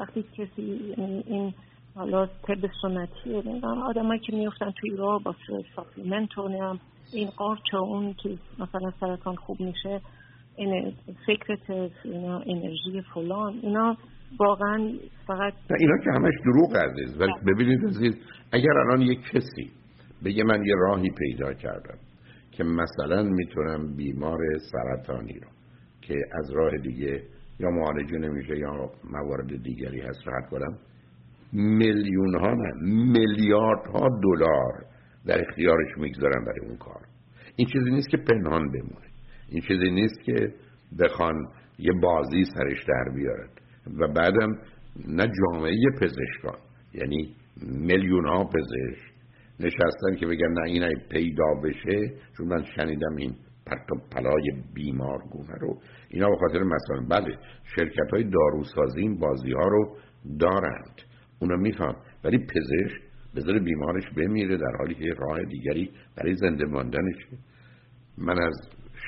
وقتی 0.00 0.22
کسی 0.22 0.94
این 1.26 1.54
حالا 1.94 2.26
طب 2.26 2.70
سنتیه 2.82 3.42
آدمایی 3.88 4.20
که 4.20 4.36
میفتن 4.36 4.70
توی 4.70 4.96
راه 4.96 5.22
با 5.22 5.34
ساپلیمنت 5.76 6.38
و 6.38 6.76
این 7.12 7.30
قارچ 7.30 7.74
اون 7.74 8.14
که 8.14 8.38
مثلا 8.58 8.90
سرطان 9.00 9.36
خوب 9.36 9.60
میشه 9.60 10.00
این 10.56 10.92
فکرت 11.26 11.70
اینا 12.04 12.38
انرژی 12.38 13.02
فلان 13.14 13.60
اینا 13.62 13.96
واقعا 14.40 14.92
فقط 15.26 15.52
اینا 15.80 15.98
که 16.04 16.10
همش 16.10 16.34
دروغ 16.44 16.76
عزیز 16.76 17.20
ولی 17.20 17.32
بله. 17.32 17.54
ببینید 17.54 17.84
عزیز 17.84 18.14
اگر 18.52 18.78
الان 18.78 19.00
یک 19.00 19.20
کسی 19.22 19.79
بگه 20.24 20.44
من 20.44 20.64
یه 20.64 20.74
راهی 20.78 21.10
پیدا 21.10 21.52
کردم 21.52 21.98
که 22.50 22.64
مثلا 22.64 23.22
می‌تونم 23.22 23.96
بیمار 23.96 24.38
سرطانی 24.72 25.38
رو 25.38 25.48
که 26.00 26.14
از 26.32 26.50
راه 26.50 26.78
دیگه 26.78 27.22
یا 27.60 27.70
معالجه 27.70 28.18
نمیشه 28.18 28.58
یا 28.58 28.90
موارد 29.04 29.62
دیگری 29.62 30.00
هست 30.00 30.20
راحت 30.26 30.50
کنم 30.50 30.78
میلیون 31.52 32.34
ها 32.34 32.54
نه 32.54 32.72
میلیارد 33.12 33.86
ها 33.86 34.08
دلار 34.22 34.84
در 35.26 35.48
اختیارش 35.48 35.98
می‌گذارن 35.98 36.44
برای 36.44 36.68
اون 36.68 36.76
کار. 36.76 37.00
این 37.56 37.68
چیزی 37.72 37.90
نیست 37.90 38.08
که 38.08 38.16
پنهان 38.16 38.68
بمونه. 38.68 39.06
این 39.48 39.60
چیزی 39.68 39.90
نیست 39.90 40.20
که 40.24 40.54
بخوان 40.98 41.48
یه 41.78 41.92
بازی 42.02 42.44
سرش 42.44 42.84
در 42.84 43.14
بیارد 43.14 43.50
و 43.98 44.08
بعدم 44.08 44.58
نه 45.08 45.32
جامعه 45.40 45.76
پزشکان 46.00 46.58
یعنی 46.94 47.34
میلیون 47.62 48.28
ها 48.28 48.44
پزشک. 48.44 49.09
نشستن 49.60 50.16
که 50.20 50.26
بگن 50.26 50.52
نه 50.52 50.62
این 50.62 50.84
پیدا 51.10 51.54
بشه 51.64 52.12
چون 52.36 52.48
من 52.48 52.64
شنیدم 52.76 53.16
این 53.16 53.34
پرت 53.66 53.92
و 53.92 53.94
پلای 54.10 54.52
بیمار 54.74 55.18
گونه 55.30 55.54
رو. 55.60 55.78
اینا 56.08 56.28
به 56.28 56.36
خاطر 56.36 56.62
مثلا 56.62 57.06
بله 57.10 57.38
شرکت 57.76 58.10
های 58.12 58.24
داروسازی 58.24 59.00
این 59.00 59.18
بازی 59.18 59.52
ها 59.52 59.68
رو 59.68 59.96
دارند. 60.40 61.00
اونا 61.40 61.56
میفهم. 61.56 61.96
ولی 62.24 62.38
پزشک 62.38 63.02
بذاره 63.36 63.58
بیمارش 63.58 64.04
بمیره 64.16 64.56
در 64.56 64.76
حالی 64.78 64.94
که 64.94 65.14
راه 65.18 65.44
دیگری 65.44 65.90
برای 66.16 66.34
زنده 66.34 66.64
ماندنشه. 66.64 67.38
من 68.18 68.42
از 68.42 68.54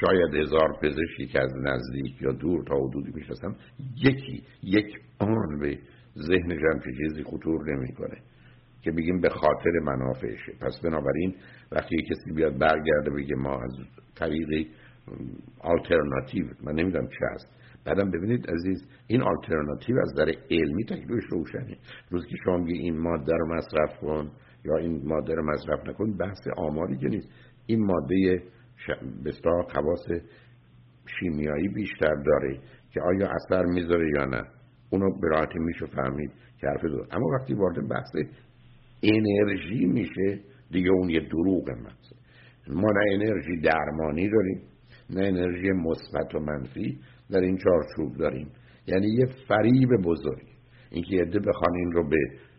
شاید 0.00 0.34
هزار 0.34 0.72
پزشکی 0.82 1.26
که 1.26 1.40
از 1.40 1.50
نزدیک 1.62 2.22
یا 2.22 2.32
دور 2.32 2.64
تا 2.64 2.74
حدودی 2.74 3.12
می‌شناسم 3.14 3.56
یکی 3.96 4.42
یک 4.62 4.86
آن 5.18 5.58
به 5.60 5.78
ذهنشم 6.18 6.78
که 6.84 6.90
چیزی 6.98 7.22
خطور 7.22 7.76
نمی‌کنه. 7.76 8.18
که 8.82 8.90
بگیم 8.90 9.20
به 9.20 9.28
خاطر 9.28 9.70
منافعشه. 9.82 10.52
پس 10.60 10.80
بنابراین 10.84 11.34
وقتی 11.72 11.96
کسی 12.02 12.32
بیاد 12.34 12.58
برگرده 12.58 13.10
بگه 13.10 13.36
ما 13.36 13.54
از 13.54 13.72
طریق 14.16 14.66
آلترناتیو 15.60 16.46
من 16.64 16.72
نمی‌دونم 16.72 17.06
چه 17.06 17.26
هست. 17.34 17.46
بعدم 17.84 18.10
ببینید 18.10 18.50
عزیز 18.50 18.88
این 19.06 19.22
آلترناتیو 19.22 19.96
از 19.98 20.14
در 20.18 20.32
علمی 20.50 20.84
تکلیفش 20.84 21.24
روشنه. 21.30 21.76
روز 22.10 22.26
که 22.26 22.36
شما 22.44 22.66
این 22.66 22.98
ماده 22.98 23.32
رو 23.32 23.54
مصرف 23.54 23.98
کن 24.00 24.30
یا 24.64 24.76
این 24.76 25.02
ماده 25.04 25.34
رو 25.34 25.44
مصرف 25.50 25.88
نکن 25.88 26.16
بحث 26.16 26.40
آماری 26.56 26.96
که 26.96 27.08
نیست. 27.08 27.28
این 27.66 27.86
ماده 27.86 28.42
بسیار 29.24 29.62
خواص 29.62 30.22
شیمیایی 31.20 31.68
بیشتر 31.68 32.14
داره 32.14 32.58
که 32.90 33.00
آیا 33.00 33.28
اثر 33.30 33.64
می‌ذاره 33.64 34.10
یا 34.16 34.24
نه. 34.24 34.44
اونو 34.90 35.20
به 35.20 35.28
راحتی 35.28 35.58
میشه 35.58 35.86
فهمید 35.86 36.30
که 36.60 36.66
حرف 36.66 36.84
اما 37.10 37.26
وقتی 37.26 37.54
وارد 37.54 37.88
بحث 37.88 38.10
انرژی 39.02 39.84
میشه. 39.84 40.40
دیگه 40.70 40.90
اون 40.90 41.10
یه 41.10 41.20
دروغ 41.20 41.70
محض 41.70 42.12
ما 42.68 42.88
نه 42.90 43.12
انرژی 43.12 43.60
درمانی 43.60 44.30
داریم 44.30 44.62
نه 45.10 45.22
انرژی 45.22 45.70
مثبت 45.70 46.34
و 46.34 46.38
منفی 46.38 46.98
در 47.30 47.40
این 47.40 47.58
چارچوب 47.58 48.16
داریم. 48.18 48.48
یعنی 48.86 49.06
یه 49.06 49.26
فریب 49.48 49.88
بزرگ. 50.04 50.46
اینکه 50.90 51.16
یه 51.16 51.24
بخوان 51.24 51.76
این 51.76 51.92
رو 51.92 52.08
به 52.08 52.16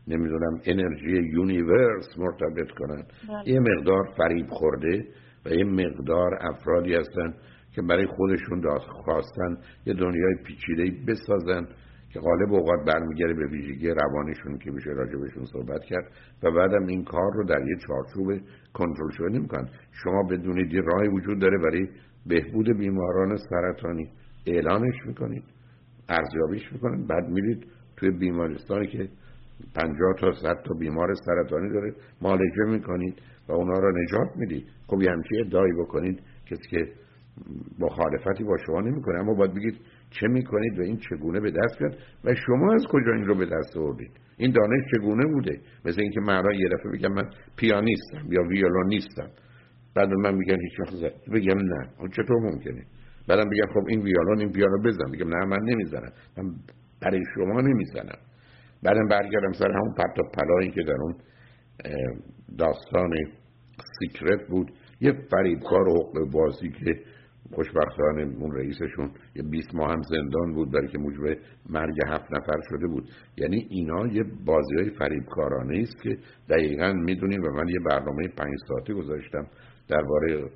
نمی‌دونم 0.07 0.62
انرژی 0.65 1.29
یونیورس 1.33 2.17
مرتبط 2.17 2.71
کنن. 2.77 3.03
بله. 3.29 3.53
یه 3.53 3.59
مقدار 3.59 4.03
فریب 4.17 4.47
خورده 4.50 5.05
و 5.45 5.50
یه 5.50 5.63
مقدار 5.63 6.31
افرادی 6.41 6.93
هستن 6.93 7.33
که 7.75 7.81
برای 7.81 8.05
خودشون 8.05 8.59
داست 8.59 8.88
خواستن 8.88 9.57
یه 9.85 9.93
دنیای 9.93 10.35
پیچیده 10.45 10.97
بسازن 11.07 11.67
که 12.13 12.20
غالب 12.20 12.53
اوقات 12.53 12.86
برمیگره 12.88 13.34
به 13.34 13.48
ویژگی 13.48 13.89
روانشون 13.89 14.58
که 14.58 14.72
میشه 14.72 14.89
راجبشون 14.89 15.46
صحبت 15.46 15.84
کرد 15.84 16.12
و 16.43 16.51
بعدم 16.51 16.86
این 16.86 17.03
کار 17.03 17.34
رو 17.34 17.43
در 17.43 17.67
یه 17.67 17.75
چارچوب 17.88 18.48
کنترل 18.74 19.12
شده 19.12 19.29
نمی‌کنن. 19.29 19.70
شما 19.91 20.24
بدونید 20.24 20.74
یه 20.74 20.82
راهی 20.82 21.08
وجود 21.08 21.39
داره 21.39 21.58
برای 21.58 21.88
بهبود 22.25 22.77
بیماران 22.77 23.38
سرطانی 23.38 24.10
اعلانش 24.48 24.96
می‌کنید 25.05 25.43
ارزیابیش 26.10 26.74
می‌کنید 26.74 27.08
بعد 27.08 27.29
میرید 27.29 27.67
توی 27.98 28.12
بیمارستانی 28.12 28.88
که 28.88 29.10
50 29.75 30.13
تا 30.20 30.32
100 30.32 30.63
تا 30.65 30.74
بیمار 30.79 31.13
سرطانی 31.13 31.74
داره 31.74 31.93
معالجه 32.22 32.65
می‌کنید 32.67 33.22
و 33.48 33.51
اونا 33.51 33.79
رو 33.79 33.91
نجات 34.03 34.38
می‌دید. 34.38 34.65
خب 34.88 35.01
یه 35.01 35.12
همچی 35.12 35.39
ادعایی 35.39 35.74
بکنید 35.74 36.20
کسی 36.46 36.70
که 36.70 36.88
مخالفتی 37.79 38.43
با 38.43 38.58
شما 38.65 38.82
نمی‌کنه 38.82 39.20
اما 39.20 39.34
باید 39.34 39.53
بگید 39.53 39.75
چه 40.20 40.27
می‌کنید 40.27 40.79
و 40.79 40.82
این 40.82 40.98
چگونه 40.98 41.39
به 41.39 41.51
دست 41.51 41.79
بیاد 41.79 41.96
و 42.24 42.36
شما 42.36 42.74
از 42.74 42.86
کجا 42.89 43.13
این 43.13 43.25
رو 43.25 43.36
به 43.36 43.46
دست 43.46 43.77
آوردید 43.77 44.12
این 44.38 44.51
دانش 44.51 44.84
چگونه 44.96 45.25
بوده؟ 45.25 45.60
مثل 45.86 46.01
اینکه 46.01 46.20
من 46.20 46.43
یه 46.55 46.70
دفعه 46.70 46.91
بگم 46.91 47.13
من 47.13 47.29
پیانیستم 47.58 48.32
یا 48.32 48.41
ویولونیستم. 48.50 49.29
بعد 49.96 50.10
من 50.10 50.36
میگن 50.36 50.58
هیچ 50.62 50.79
وقت 50.79 51.13
بگم 51.34 51.58
نه. 51.58 51.89
خب 51.98 52.08
چطور 52.08 52.38
ممکنه؟ 52.41 52.84
بعدم 53.27 53.50
بگم 53.50 53.74
خب 53.74 53.88
این 53.88 54.01
ویولون 54.01 54.39
این 54.39 54.51
پیانو 54.51 54.82
بزن. 54.86 55.10
میگم 55.12 55.29
نه 55.29 55.46
من 55.46 55.60
نمی‌زنم. 55.65 56.12
من 56.38 56.43
برای 57.01 57.22
شما 57.36 57.62
نمی‌زنم. 57.62 58.17
بعدم 58.84 59.08
برگردم 59.08 59.51
سر 59.51 59.72
همون 59.72 59.93
پرت 59.98 60.20
و 60.20 60.24
پلایی 60.34 60.72
که 60.72 60.84
در 60.84 60.98
اون 61.01 61.15
داستان 62.58 63.12
سیکرت 64.00 64.48
بود. 64.50 64.72
یه 65.01 65.13
فریبکار 65.32 65.82
حقوق 65.82 66.32
بازی 66.32 66.70
که 66.70 67.00
خوشبختانه 67.55 68.22
اون 68.39 68.55
رئیسشون 68.55 69.12
یه 69.36 69.43
20 69.43 69.75
ماه 69.75 69.91
هم 69.91 70.01
زندان 70.01 70.53
بود 70.53 70.72
برای 70.72 70.88
که 70.88 70.98
موجب 70.98 71.38
مرگ 71.69 71.95
هفت 72.07 72.33
نفر 72.33 72.62
شده 72.69 72.88
بود. 72.88 73.10
یعنی 73.38 73.67
اینا 73.69 74.07
یه 74.07 74.24
بازی 74.45 74.75
های 74.75 74.89
فریبکارانه 74.89 75.79
است 75.79 76.01
که 76.03 76.17
دقیقا 76.50 76.93
می‌دونیم 76.93 77.43
و 77.43 77.51
من 77.51 77.67
یه 77.67 77.79
برنامه 77.86 78.27
پنج 78.27 78.53
ساعته 78.67 78.93
گذاشتم 78.93 79.48
درباره 79.88 80.50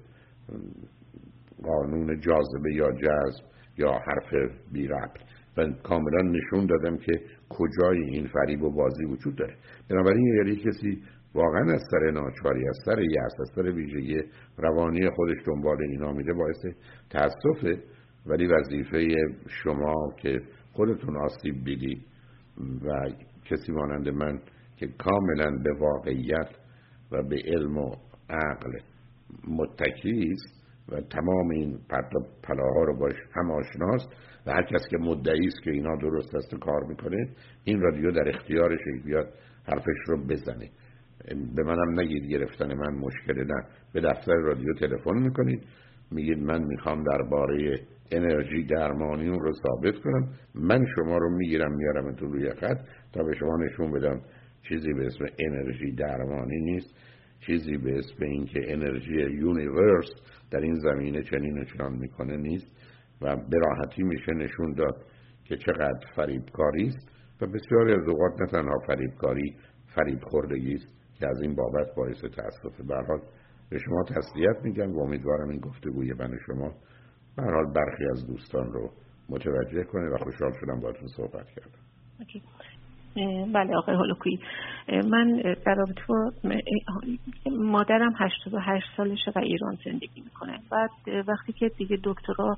قانون 1.63 2.19
جاذبه 2.19 2.73
یا 2.73 2.91
جذب 2.91 3.45
یا 3.77 3.91
حرف 3.91 4.51
بی 4.71 4.87
ربط. 4.87 5.27
و 5.57 5.71
کاملا 5.83 6.21
نشون 6.21 6.65
دادم 6.65 6.97
که 6.97 7.11
کجای 7.49 8.01
این 8.03 8.27
فریب 8.27 8.63
و 8.63 8.71
بازی 8.71 9.05
وجود 9.05 9.35
داره. 9.35 9.55
بنابراین 9.89 10.25
یعنی 10.25 10.55
کسی 10.55 11.01
واقعا 11.37 11.73
از 11.73 11.81
سر 11.91 12.11
ناچاری 12.11 12.67
از 12.69 12.77
سر 12.85 12.99
یأس 12.99 13.39
از 13.39 13.49
سر 13.55 13.61
ویژگی 13.61 14.21
روانی 14.57 15.09
خودش 15.09 15.37
دنبال 15.45 15.81
اینا 15.81 16.11
میده 16.11 16.33
باعث 16.33 16.65
تاسفه 17.09 17.83
ولی 18.25 18.47
وظیفه 18.47 19.07
شما 19.47 19.93
که 20.21 20.41
خودتون 20.73 21.17
آسیب 21.17 21.63
دیدید 21.63 22.05
و 22.57 23.09
کسی 23.45 23.71
مانند 23.71 24.09
من 24.09 24.39
که 24.77 24.87
کاملا 24.87 25.57
به 25.63 25.73
واقعیت 25.79 26.49
و 27.11 27.23
به 27.23 27.41
علم 27.45 27.77
و 27.77 27.95
عقل 28.29 28.71
متکی 29.47 30.31
است 30.31 30.57
و 30.89 31.01
تمام 31.01 31.49
این 31.49 31.79
پلاها 32.43 32.83
رو 32.83 32.99
باش 32.99 33.15
هم 33.33 33.51
آشناست 33.51 34.09
و 34.45 34.51
هر 34.51 34.63
کس 34.63 34.81
که 34.89 34.97
مدعی 34.97 35.47
است 35.47 35.63
که 35.63 35.71
اینا 35.71 35.95
درست 35.95 36.35
است 36.35 36.55
کار 36.55 36.83
می‌کنه 36.89 37.29
این 37.63 37.81
رادیو 37.81 38.11
در 38.11 38.29
اختیارش 38.29 38.79
بیاد 39.05 39.33
حرفش 39.63 39.97
رو 40.07 40.25
بزنه. 40.25 40.69
به 41.55 41.63
منم 41.63 41.99
نگید 41.99 42.25
گرفتن 42.25 42.73
من 42.73 42.93
مشکل 42.93 43.43
نه. 43.43 43.63
به 43.93 44.01
دفتر 44.01 44.33
رادیو 44.33 44.73
تلفن 44.73 45.17
می‌کنید. 45.19 45.63
میگید 46.11 46.39
من 46.39 46.63
می‌خوام 46.63 47.03
درباره 47.03 47.79
انرژی 48.11 48.63
درمانی 48.63 49.27
رو 49.27 49.51
ثابت 49.53 49.95
کنم. 50.03 50.29
من 50.55 50.85
شما 50.95 51.17
رو 51.17 51.37
می‌گیرم 51.37 51.75
میارم 51.75 52.15
تو 52.15 52.25
روی 52.25 52.49
خط 52.49 52.77
تا 53.13 53.23
به 53.23 53.35
شما 53.35 53.57
نشون 53.57 53.91
بدم 53.91 54.21
چیزی 54.69 54.93
به 54.93 55.05
اسم 55.05 55.25
انرژی 55.39 55.91
درمانی 55.91 56.59
نیست. 56.59 56.95
چیزی 57.45 57.77
به 57.77 57.97
اسم 57.97 58.23
اینکه 58.23 58.59
انرژی 58.73 59.13
universe 59.13 60.09
در 60.51 60.59
این 60.59 60.75
زمینه 60.75 61.23
چنین 61.23 61.57
و 61.57 61.63
چنان 61.63 61.93
می‌کنه 61.93 62.37
نیست 62.37 62.67
و 63.21 63.35
به 63.35 63.57
راحتی 63.57 64.03
میشه 64.03 64.31
نشون 64.33 64.73
داد 64.73 65.05
که 65.45 65.57
چقدر 65.57 66.07
فریبکاری 66.15 66.87
است 66.87 67.09
و 67.41 67.47
بسیاری 67.47 67.91
از 67.91 68.07
اوقات 68.07 68.41
نه 68.41 68.47
تنها 68.47 68.79
فریبکاری 68.87 69.55
فریب 69.95 70.19
خوردگی 70.19 70.73
است. 70.73 70.96
که 71.19 71.27
از 71.27 71.41
این 71.41 71.55
بابت 71.55 71.95
باعث 71.95 72.21
تاسف 72.21 72.81
به 72.81 72.95
حال 72.95 73.21
به 73.69 73.79
شما 73.79 74.03
تسلیت 74.03 74.63
میگم 74.63 74.95
و 74.95 74.99
امیدوارم 74.99 75.49
این 75.49 75.59
گفتگوی 75.59 76.13
من 76.13 76.37
شما 76.45 76.71
حال 77.37 77.73
برخی 77.73 78.05
از 78.11 78.27
دوستان 78.27 78.73
رو 78.73 78.89
متوجه 79.29 79.83
کنه 79.83 80.09
و 80.09 80.17
خوشحال 80.17 80.51
شدم 80.61 80.81
باهاتون 80.81 81.07
صحبت 81.07 81.45
کردم. 81.47 81.79
بله 83.53 83.77
آقای 83.77 83.95
هولوکوی 83.95 84.39
من 84.87 85.41
در 85.65 85.75
رابطه 85.75 86.01
با 86.07 86.31
مادرم 87.51 88.13
88 88.15 88.85
سالشه 88.97 89.31
و 89.35 89.39
ایران 89.39 89.77
زندگی 89.85 90.21
می‌کنه. 90.21 90.59
بعد 90.71 90.89
وقتی 91.27 91.53
که 91.53 91.69
دیگه 91.77 91.97
دکترها 92.03 92.57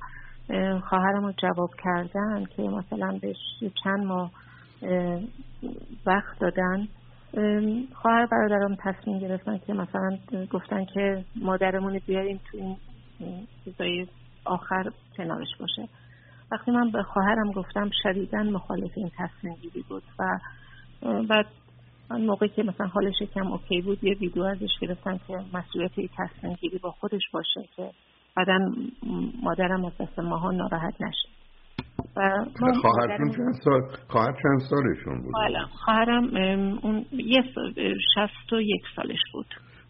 خواهرم 0.89 1.25
رو 1.25 1.33
جواب 1.37 1.69
کردن 1.83 2.45
که 2.45 2.61
مثلا 2.61 3.19
بهش 3.21 3.37
چند 3.83 4.05
ماه 4.05 4.31
وقت 6.05 6.39
دادن 6.39 6.87
خواهر 7.93 8.25
برادرم 8.25 8.75
تصمیم 8.75 9.19
گرفتن 9.19 9.57
که 9.57 9.74
مثلا 9.74 10.17
گفتن 10.51 10.86
که 10.86 11.25
مادرمون 11.36 12.00
بیاریم 12.07 12.39
تو 12.51 12.57
این 12.57 12.77
چیزای 13.65 14.07
آخر 14.45 14.91
کنارش 15.17 15.55
باشه. 15.59 15.89
وقتی 16.51 16.71
من 16.71 16.91
به 16.91 17.03
خواهرم 17.03 17.51
گفتم 17.51 17.89
شدیدا 18.03 18.43
مخالف 18.43 18.91
این 18.95 19.12
تصمیم 19.17 19.55
گیری 19.62 19.86
بود 19.89 20.03
و 20.19 20.39
بعد 21.29 21.45
من 22.09 22.21
موقعی 22.21 22.50
که 22.50 22.63
مثلا 22.63 22.88
حالش 22.88 23.15
کم 23.36 23.48
اوکی 23.51 23.81
بود 23.81 24.03
یه 24.03 24.13
ویدیو 24.13 24.43
ازش 24.43 24.79
گرفتن 24.81 25.19
که 25.27 25.39
مسئولیت 25.53 25.91
تصمیم 26.17 26.53
گیری 26.53 26.77
با 26.77 26.91
خودش 26.91 27.21
باشه 27.31 27.62
که 27.75 27.91
بعدا 28.36 28.59
مادرم 29.43 29.86
از 29.86 29.91
دست 30.00 30.19
ماها 30.19 30.51
ناراحت 30.51 31.01
نشه. 31.01 31.29
و 32.18 32.46
خواهرشون 32.82 33.32
چند 33.32 33.53
سال 33.63 33.82
خواهر 34.08 34.32
چند 34.44 34.60
سالشون 34.70 35.22
بود؟ 35.22 35.34
خواهرم 35.86 36.24
اون 36.84 37.06
یه 37.12 37.44
شست 38.15 38.53
و 38.53 38.62
یک 38.62 38.82
سالش 38.96 39.20
بود. 39.34 39.46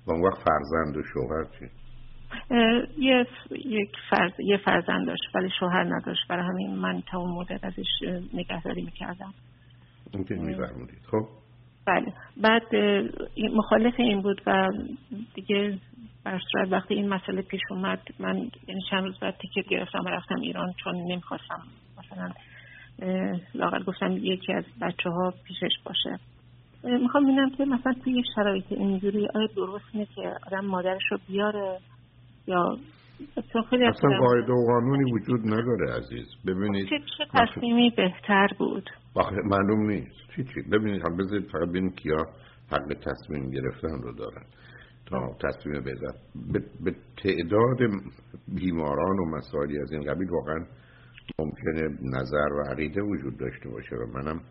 و 0.07 0.11
اون 0.11 0.21
وقت 0.21 0.37
فرزند 0.37 0.97
و 0.97 1.01
شوهر 1.13 1.45
چی؟ 1.59 1.65
یه 2.97 3.25
یک 3.51 3.91
فرز 4.09 4.31
یه 4.39 4.57
فرزند 4.57 5.07
داشت 5.07 5.35
ولی 5.35 5.49
شوهر 5.59 5.83
نداشت. 5.83 6.27
برای 6.29 6.45
همین 6.45 6.75
من 6.75 7.01
تا 7.11 7.19
اون 7.19 7.31
مدت 7.31 7.63
ازش 7.63 8.19
نگهداری 8.33 8.81
می‌کردم. 8.81 9.33
اون 10.13 10.23
که 10.23 10.35
میفرمودید. 10.35 11.01
خب. 11.11 11.27
بله. 11.87 12.13
بعد 12.37 12.75
مخالف 13.55 13.93
این 13.97 14.21
بود 14.21 14.41
و 14.47 14.67
دیگه 15.35 15.77
بر 16.25 16.39
صورت 16.51 16.71
وقتی 16.71 16.93
این 16.93 17.09
مسئله 17.09 17.41
پیش 17.41 17.61
اومد 17.71 18.01
من 18.19 18.35
یعنی 18.67 18.81
چند 18.89 19.03
روز 19.03 19.19
بعد 19.19 19.35
تیکت 19.41 19.69
گرفتم 19.69 20.05
و 20.05 20.07
رفتم 20.07 20.35
ایران 20.41 20.73
چون 20.83 20.95
نمی‌خواستم 20.95 21.63
مثلا 22.11 22.31
لاغر 23.53 23.83
گفتم 23.83 24.11
یکی 24.11 24.53
از 24.53 24.63
بچه 24.81 25.09
ها 25.09 25.33
پیشش 25.43 25.79
باشه. 25.85 26.19
می‌خوام 26.83 27.23
ببینم 27.23 27.49
که 27.49 27.65
مثلا 27.65 27.93
توی 28.03 28.23
شرایط 28.35 28.65
اینجوری 28.69 29.27
آیا 29.35 29.47
درست 29.55 29.85
اینه 29.93 30.07
که 30.15 30.21
آدم 30.47 30.65
مادرش 30.65 31.01
رو 31.11 31.17
بیاره 31.27 31.77
یا 32.47 32.77
اصلا 33.37 33.61
قاعده 34.19 34.53
و 34.53 34.65
قانونی 34.67 35.11
وجود 35.11 35.39
نداره 35.47 35.93
عزیز. 35.97 36.27
ببینید 36.47 36.89
چه, 36.89 36.99
چه 37.17 37.25
تصمیمی 37.33 37.93
بهتر 37.97 38.47
بود؟ 38.57 38.89
معلوم 39.45 39.89
نیست. 39.89 40.15
چی 40.35 40.43
چی؟ 40.43 40.61
ببینید 40.71 41.01
هم 41.05 41.17
بذارید 41.17 41.49
فقط 41.51 41.69
ببینید 41.69 41.95
کیا 41.95 42.17
حق 42.71 42.93
تصمیم 42.93 43.51
گرفتن 43.51 44.01
رو 44.03 44.13
دارن. 44.13 44.45
تا 45.05 45.35
تصمیم 45.49 45.81
بزن 45.81 46.13
به 46.83 46.95
تعداد 47.23 47.77
بیماران 48.47 49.19
و 49.19 49.25
مسائلی 49.37 49.81
از 49.81 49.91
این 49.91 50.01
قبیل 50.01 50.29
واقعا 50.29 50.65
ممکنه 51.39 51.97
نظر 52.01 52.53
و 52.53 52.71
عقیده 52.71 53.01
وجود 53.01 53.37
داشته 53.37 53.69
باشه 53.69 53.95
و 53.95 54.17
منم 54.17 54.41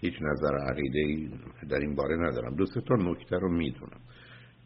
هیچ 0.00 0.14
نظر 0.20 0.56
عقیده 0.56 0.98
ای 0.98 1.30
در 1.68 1.78
این 1.78 1.94
باره 1.94 2.16
ندارم. 2.16 2.54
دو 2.56 2.66
سه 2.66 2.80
تا 2.80 2.94
نکته 2.94 3.36
رو 3.36 3.52
می‌دونم. 3.52 4.00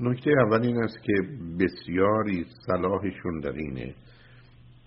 نکته 0.00 0.30
اول 0.30 0.62
این 0.62 0.82
است 0.82 1.02
که 1.02 1.12
بسیاری 1.60 2.46
صلاحشون 2.66 3.40
در 3.40 3.52
اینه 3.52 3.94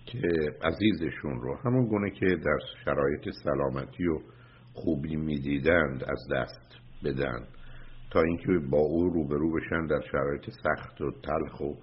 که 0.06 0.28
عزیزشون 0.62 1.40
رو 1.40 1.56
همون 1.64 1.86
گونه 1.86 2.10
که 2.10 2.26
در 2.26 2.58
شرایط 2.84 3.28
سلامتی 3.44 4.06
و 4.06 4.18
خوبی 4.72 5.16
می‌دیدند 5.16 6.04
از 6.04 6.18
دست 6.32 6.78
بدن 7.04 7.46
تا 8.10 8.20
اینکه 8.20 8.52
با 8.70 8.78
او 8.78 9.08
روبرو 9.08 9.52
بشن 9.52 9.86
در 9.86 10.00
شرایط 10.12 10.50
سخت 10.50 11.00
و 11.00 11.10
تلخ 11.10 11.60
و 11.60 11.74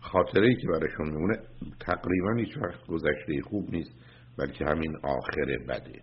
خاطره 0.00 0.46
ای 0.46 0.54
که 0.54 0.68
برشون 0.68 1.10
میمونه 1.10 1.38
تقریبا 1.80 2.34
هیچ 2.36 2.56
وقت 2.56 2.86
گذشته 2.86 3.40
خوب 3.42 3.70
نیست. 3.70 3.90
بلکه 4.38 4.64
همین 4.64 4.96
آخر 5.02 5.58
بده. 5.68 6.02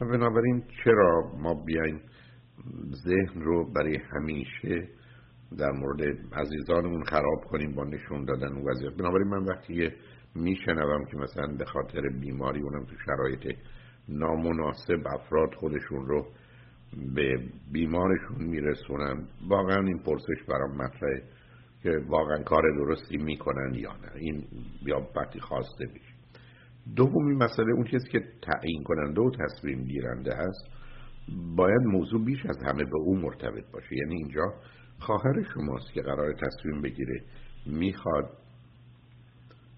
و 0.00 0.04
بنابراین 0.04 0.62
چرا 0.84 1.32
ما 1.38 1.54
بیایم 1.54 2.00
ذهن 3.04 3.42
رو 3.42 3.72
برای 3.72 3.98
همیشه 4.10 4.88
در 5.58 5.70
مورد 5.70 6.00
عزیزانمون 6.32 7.04
خراب 7.04 7.44
کنیم 7.44 7.74
با 7.74 7.84
نشون 7.84 8.24
دادن 8.24 8.52
اون 8.52 8.70
وضعیت؟ 8.70 8.92
بنابراین 8.92 9.28
من 9.28 9.44
وقتی 9.44 9.90
میشنوم 10.34 11.04
که 11.04 11.16
مثلا 11.16 11.46
به 11.58 11.64
خاطر 11.64 12.00
بیماری 12.20 12.62
اونم 12.62 12.84
تو 12.84 12.94
شرایط 13.06 13.56
نامناسب 14.08 15.06
افراد 15.06 15.54
خودشون 15.54 16.06
رو 16.06 16.26
به 17.14 17.38
بیمارشون 17.72 18.44
میرسونن 18.44 19.28
واقعا 19.48 19.86
این 19.86 19.98
پرسش 19.98 20.42
برام 20.48 20.76
مطرحه 20.76 21.22
که 21.82 21.90
واقعا 22.08 22.42
کار 22.42 22.62
درستی 22.76 23.16
می‌کنن 23.16 23.74
یا 23.74 23.92
نه. 23.92 24.12
این 24.14 24.44
یا 24.86 25.08
وقتی 25.16 25.40
خواسته 25.40 25.86
میشه 25.92 26.15
دومی 26.96 27.34
مسئله 27.34 27.72
اون 27.72 27.84
چیزی 27.84 28.08
که 28.08 28.20
تعیین 28.42 28.82
کننده 28.82 29.20
و 29.20 29.30
تصمیم 29.30 29.84
گیرنده 29.84 30.34
هست 30.34 30.68
باید 31.56 31.82
موضوع 31.82 32.24
بیش 32.24 32.46
از 32.46 32.56
همه 32.66 32.84
به 32.84 32.96
او 32.96 33.16
مرتبط 33.16 33.70
باشه. 33.72 33.96
یعنی 33.96 34.14
اینجا 34.14 34.54
خواهر 34.98 35.42
شماست 35.54 35.92
که 35.94 36.02
قرار 36.02 36.32
تصمیم 36.32 36.82
بگیره 36.82 37.20
می‌خواد 37.66 38.30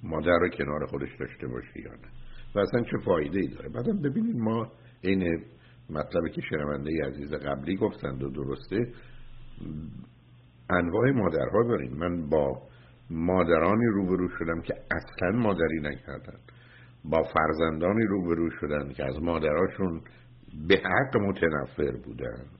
مادر 0.02 0.38
رو 0.40 0.48
کنار 0.48 0.86
خودش 0.86 1.08
داشته 1.20 1.46
باشه 1.46 1.80
یا 1.84 1.92
نه. 1.92 2.08
و 2.54 2.58
اصلا 2.58 2.82
چه 2.82 2.98
فایده 3.04 3.38
ای 3.38 3.48
داره؟ 3.48 3.68
بعدم 3.68 4.02
ببینید 4.02 4.36
ما 4.36 4.72
این 5.00 5.44
مطلبی 5.90 6.30
که 6.30 6.40
شنونده 6.50 7.06
عزیز 7.06 7.32
قبلی 7.32 7.76
گفتند 7.76 8.22
و 8.22 8.30
درسته 8.30 8.92
انواع 10.70 11.10
مادرها 11.10 11.62
داریم. 11.68 11.92
من 11.92 12.28
با 12.28 12.62
مادرانی 13.10 13.86
روبرو 13.86 14.28
شدم 14.38 14.60
که 14.60 14.74
اصلا 14.90 15.38
مادری 15.38 15.80
نکردن 15.80 16.38
با 17.04 17.22
فرزندانی 17.22 18.04
روبرو 18.04 18.50
شدن 18.50 18.92
که 18.92 19.04
از 19.04 19.22
مادراشون 19.22 20.00
به 20.68 20.76
حق 20.76 21.16
متنفر 21.16 21.96
بودند. 22.04 22.58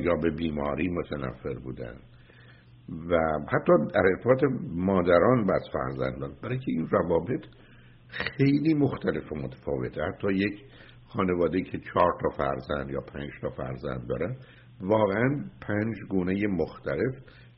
یا 0.00 0.14
به 0.22 0.30
بیماری 0.30 0.88
متنفر 0.88 1.54
بودند. 1.54 2.00
و 3.08 3.16
حتی 3.48 3.72
در 3.94 4.06
ارتباط 4.06 4.44
مادران 4.74 5.44
و 5.44 5.58
فرزندان. 5.72 6.32
برای 6.42 6.58
که 6.58 6.72
این 6.72 6.88
روابط 6.88 7.44
خیلی 8.08 8.74
مختلف 8.74 9.32
و 9.32 9.36
متفاوته. 9.36 10.02
حتی 10.02 10.34
یک 10.34 10.64
خانواده 11.06 11.62
که 11.62 11.78
چهار 11.78 12.12
تا 12.22 12.28
فرزند 12.36 12.90
یا 12.90 13.00
پنج 13.00 13.30
تا 13.40 13.50
فرزند 13.50 14.08
دارن 14.08 14.36
واقعا 14.80 15.44
پنج 15.60 15.96
گونه 16.08 16.46
مختلف 16.46 17.14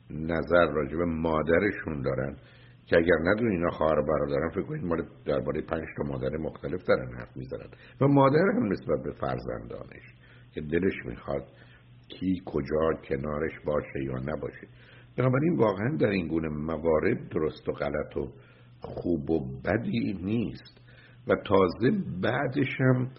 نظر 0.09 0.71
راجع 0.71 0.97
به 0.97 1.05
مادرشون 1.05 2.01
دارن. 2.01 2.37
که 2.85 2.97
اگر 2.97 3.15
ندون 3.23 3.51
اینا 3.51 3.69
خواهر 3.69 4.01
برادران 4.01 4.49
فکر 4.49 4.61
کنید 4.61 4.83
ما 4.83 4.95
درباره 5.25 5.61
پنج 5.61 5.83
تا 5.97 6.03
مادر 6.03 6.37
مختلف 6.37 6.83
دارن 6.87 7.13
حرف 7.17 7.37
می‌زنن. 7.37 7.69
و 8.01 8.07
مادر 8.07 8.45
هم 8.55 8.71
نسبت 8.71 9.03
به 9.03 9.11
فرزندانش 9.11 10.03
که 10.53 10.61
دلش 10.61 11.05
می‌خواد 11.05 11.43
کی 12.07 12.41
کجا 12.45 13.01
کنارش 13.03 13.59
باشه 13.65 14.03
یا 14.05 14.17
نباشه. 14.17 14.67
بنابراین 15.17 15.55
واقعا 15.55 15.97
در 15.97 16.09
این 16.09 16.27
گونه 16.27 16.49
موارد 16.49 17.29
درست 17.29 17.69
و 17.69 17.71
غلط 17.71 18.17
و 18.17 18.31
خوب 18.81 19.29
و 19.29 19.61
بدی 19.65 20.19
نیست. 20.23 20.83
و 21.27 21.35
تازه 21.35 21.91
بعدش 22.21 22.79
هم 22.79 23.09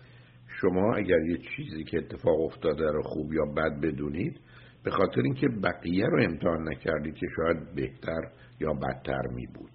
شما 0.61 0.95
اگر 0.95 1.21
یه 1.21 1.39
چیزی 1.57 1.85
که 1.85 1.99
اتفاق 1.99 2.41
افتاده 2.41 2.93
رو 2.93 3.03
خوب 3.03 3.33
یا 3.33 3.45
بد 3.45 3.81
بدونید 3.81 4.41
به 4.85 4.91
خاطر 4.91 5.21
اینکه 5.21 5.49
بقیه 5.49 6.07
رو 6.07 6.23
امتحان 6.23 6.69
نکردید 6.69 7.15
که 7.15 7.27
شاید 7.37 7.75
بهتر 7.75 8.21
یا 8.61 8.73
بدتر 8.73 9.23
می 9.35 9.47
بود. 9.47 9.71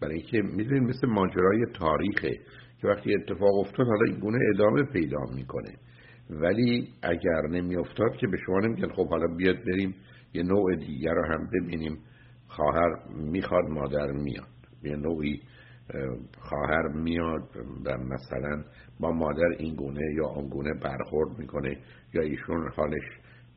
برای 0.00 0.14
اینکه 0.14 0.42
می‌دونید 0.42 0.82
مثل 0.82 1.06
ماجرای 1.06 1.66
تاریخه 1.74 2.30
که 2.80 2.88
وقتی 2.88 3.14
اتفاق 3.14 3.58
افتاد 3.58 3.86
حالا 3.86 4.04
این 4.06 4.20
گونه 4.20 4.38
ادامه 4.54 4.82
پیدا 4.82 5.20
می‌کنه. 5.34 5.72
ولی 6.30 6.88
اگر 7.02 7.42
نمیافتاد 7.50 8.16
که 8.16 8.26
به 8.26 8.36
شما 8.46 8.60
نمیگن 8.60 8.88
خب 8.88 9.08
حالا 9.08 9.26
بیاد 9.36 9.56
بریم 9.64 9.94
یه 10.34 10.42
نوع 10.42 10.76
دیگر 10.76 11.14
رو 11.14 11.24
هم 11.24 11.50
ببینیم. 11.52 11.98
خواهر 12.48 12.96
می‌خواد 13.08 13.64
مادر 13.64 14.12
میاد. 14.12 14.46
یه 14.82 14.96
نوعی 14.96 15.40
خواهر 16.38 16.88
میاد 16.88 17.48
و 17.84 17.98
مثلا 17.98 18.64
با 19.00 19.12
مادر 19.12 19.48
این 19.58 19.74
گونه 19.74 20.14
یا 20.16 20.26
آن 20.26 20.48
گونه 20.48 20.74
برخورد 20.82 21.38
می‌کنه 21.38 21.78
یا 22.14 22.22
ایشون 22.22 22.72
حالش 22.76 23.04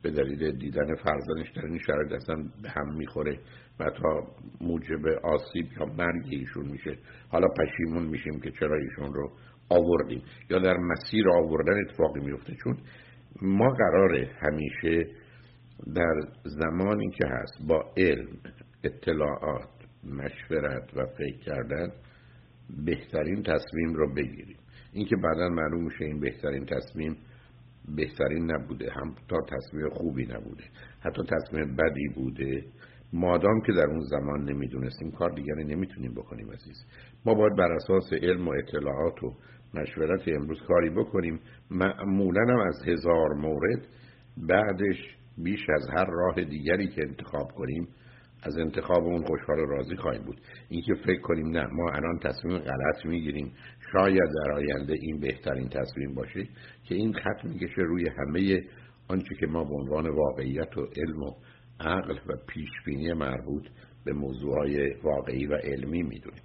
به 0.02 0.10
دلیل 0.10 0.52
دیدن 0.58 0.94
فرزندش 0.94 1.50
در 1.56 1.64
این 1.64 1.78
شرایط 1.78 2.12
اصلا 2.12 2.36
به 2.62 2.70
هم 2.70 2.96
می‌خوره 2.96 3.38
و 3.80 3.90
تا 3.90 4.26
موجب 4.60 5.06
آسیب 5.22 5.66
یا 5.80 5.86
مرگ 5.86 6.26
ایشون 6.30 6.66
میشه. 6.66 6.98
حالا 7.28 7.46
پشیمون 7.48 8.06
میشیم 8.06 8.40
که 8.40 8.50
چرا 8.50 8.76
ایشون 8.76 9.14
رو 9.14 9.30
آوردیم. 9.68 10.22
یا 10.50 10.58
در 10.58 10.76
مسیر 10.76 11.30
آوردن 11.30 11.80
اتفاقی 11.80 12.20
میفته 12.20 12.52
چون 12.64 12.76
ما 13.42 13.68
قراره 13.68 14.30
همیشه 14.40 15.06
در 15.94 16.14
زمانی 16.44 17.10
که 17.10 17.26
هست 17.26 17.68
با 17.68 17.92
علم 17.96 18.28
اطلاعات 18.84 19.68
مشورت 20.04 20.96
و 20.96 21.06
فکر 21.06 21.38
کردن 21.38 21.92
بهترین 22.86 23.42
تصمیم 23.42 23.94
رو 23.94 24.14
بگیریم. 24.14 24.56
اینکه 24.92 25.16
بعدا 25.16 25.48
معلوم 25.48 25.84
میشه 25.84 26.04
این 26.04 26.20
بهترین 26.20 26.66
تصمیم 26.66 27.16
بهترین 27.96 28.50
نبوده. 28.50 28.92
هم 28.92 29.14
تا 29.28 29.36
تصمیم 29.40 29.88
خوبی 29.88 30.26
نبوده. 30.26 30.64
حتی 31.00 31.22
تصمیم 31.22 31.76
بدی 31.76 32.08
بوده. 32.14 32.64
مادام 33.12 33.60
که 33.66 33.72
در 33.72 33.86
اون 33.86 34.00
زمان 34.00 34.44
نمی‌دونستیم 34.44 35.10
کار 35.10 35.30
دیگری 35.30 35.64
نمی‌تونیم 35.64 36.14
بکنیم 36.14 36.50
عزیز. 36.50 36.84
ما 37.24 37.34
باید 37.34 37.56
بر 37.56 37.72
اساس 37.72 38.12
علم 38.12 38.48
و 38.48 38.50
اطلاعات 38.50 39.22
و 39.24 39.34
مشورت 39.74 40.28
امروز 40.28 40.58
کاری 40.68 40.90
بکنیم. 40.90 41.40
معمولا 41.70 42.42
هم 42.42 42.58
از 42.68 42.82
هزار 42.86 43.34
مورد 43.34 43.86
بعدش 44.36 45.16
بیش 45.38 45.60
از 45.74 45.88
هر 45.96 46.06
راه 46.10 46.44
دیگری 46.44 46.88
که 46.88 47.02
انتخاب 47.08 47.52
کنیم 47.52 47.88
از 48.42 48.58
انتخاب 48.58 49.04
اون 49.04 49.24
خوشحال 49.26 49.58
و 49.58 49.66
راضی 49.66 49.96
خواهیم 49.96 50.22
بود. 50.22 50.40
اینکه 50.68 50.94
فکر 50.94 51.20
کنیم 51.20 51.46
نه 51.46 51.66
ما 51.72 51.90
الان 51.90 52.18
تصمیم 52.18 52.58
غلط 52.58 53.06
می‌گیریم. 53.06 53.52
شاید 53.92 54.30
در 54.44 54.52
آینده 54.52 54.92
این 54.92 55.20
بهترین 55.20 55.68
تصمیم 55.68 56.14
باشه 56.14 56.48
که 56.84 56.94
این 56.94 57.12
خط 57.12 57.44
می‌کشه 57.44 57.82
روی 57.82 58.08
همه 58.08 58.62
آنچه 59.08 59.34
که 59.40 59.46
ما 59.46 59.64
به 59.64 59.74
عنوان 59.74 60.08
واقعیت 60.08 60.78
و 60.78 60.86
علم 60.96 61.22
و 61.22 61.34
عقل 61.80 62.14
و 62.14 62.32
پیشبینی 62.48 63.12
مربوط 63.12 63.66
به 64.04 64.12
موضوعهای 64.12 64.94
واقعی 65.02 65.46
و 65.46 65.54
علمی 65.54 66.02
می‌دونیم. 66.02 66.42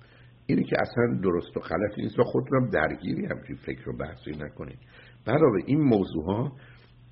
اینی 0.48 0.64
که 0.64 0.76
اصلا 0.80 1.20
درست 1.24 1.58
و 1.58 1.60
غلط 1.60 1.98
نیست 1.98 2.20
و 2.20 2.24
خودتون 2.24 2.70
درگیری 2.70 3.26
همچین 3.26 3.56
فکر 3.56 3.90
و 3.90 3.98
بحثی 3.98 4.32
نکنید. 4.32 4.80
برای 5.26 5.64
این 5.66 5.82
موضوع 5.82 6.26
ها 6.26 6.52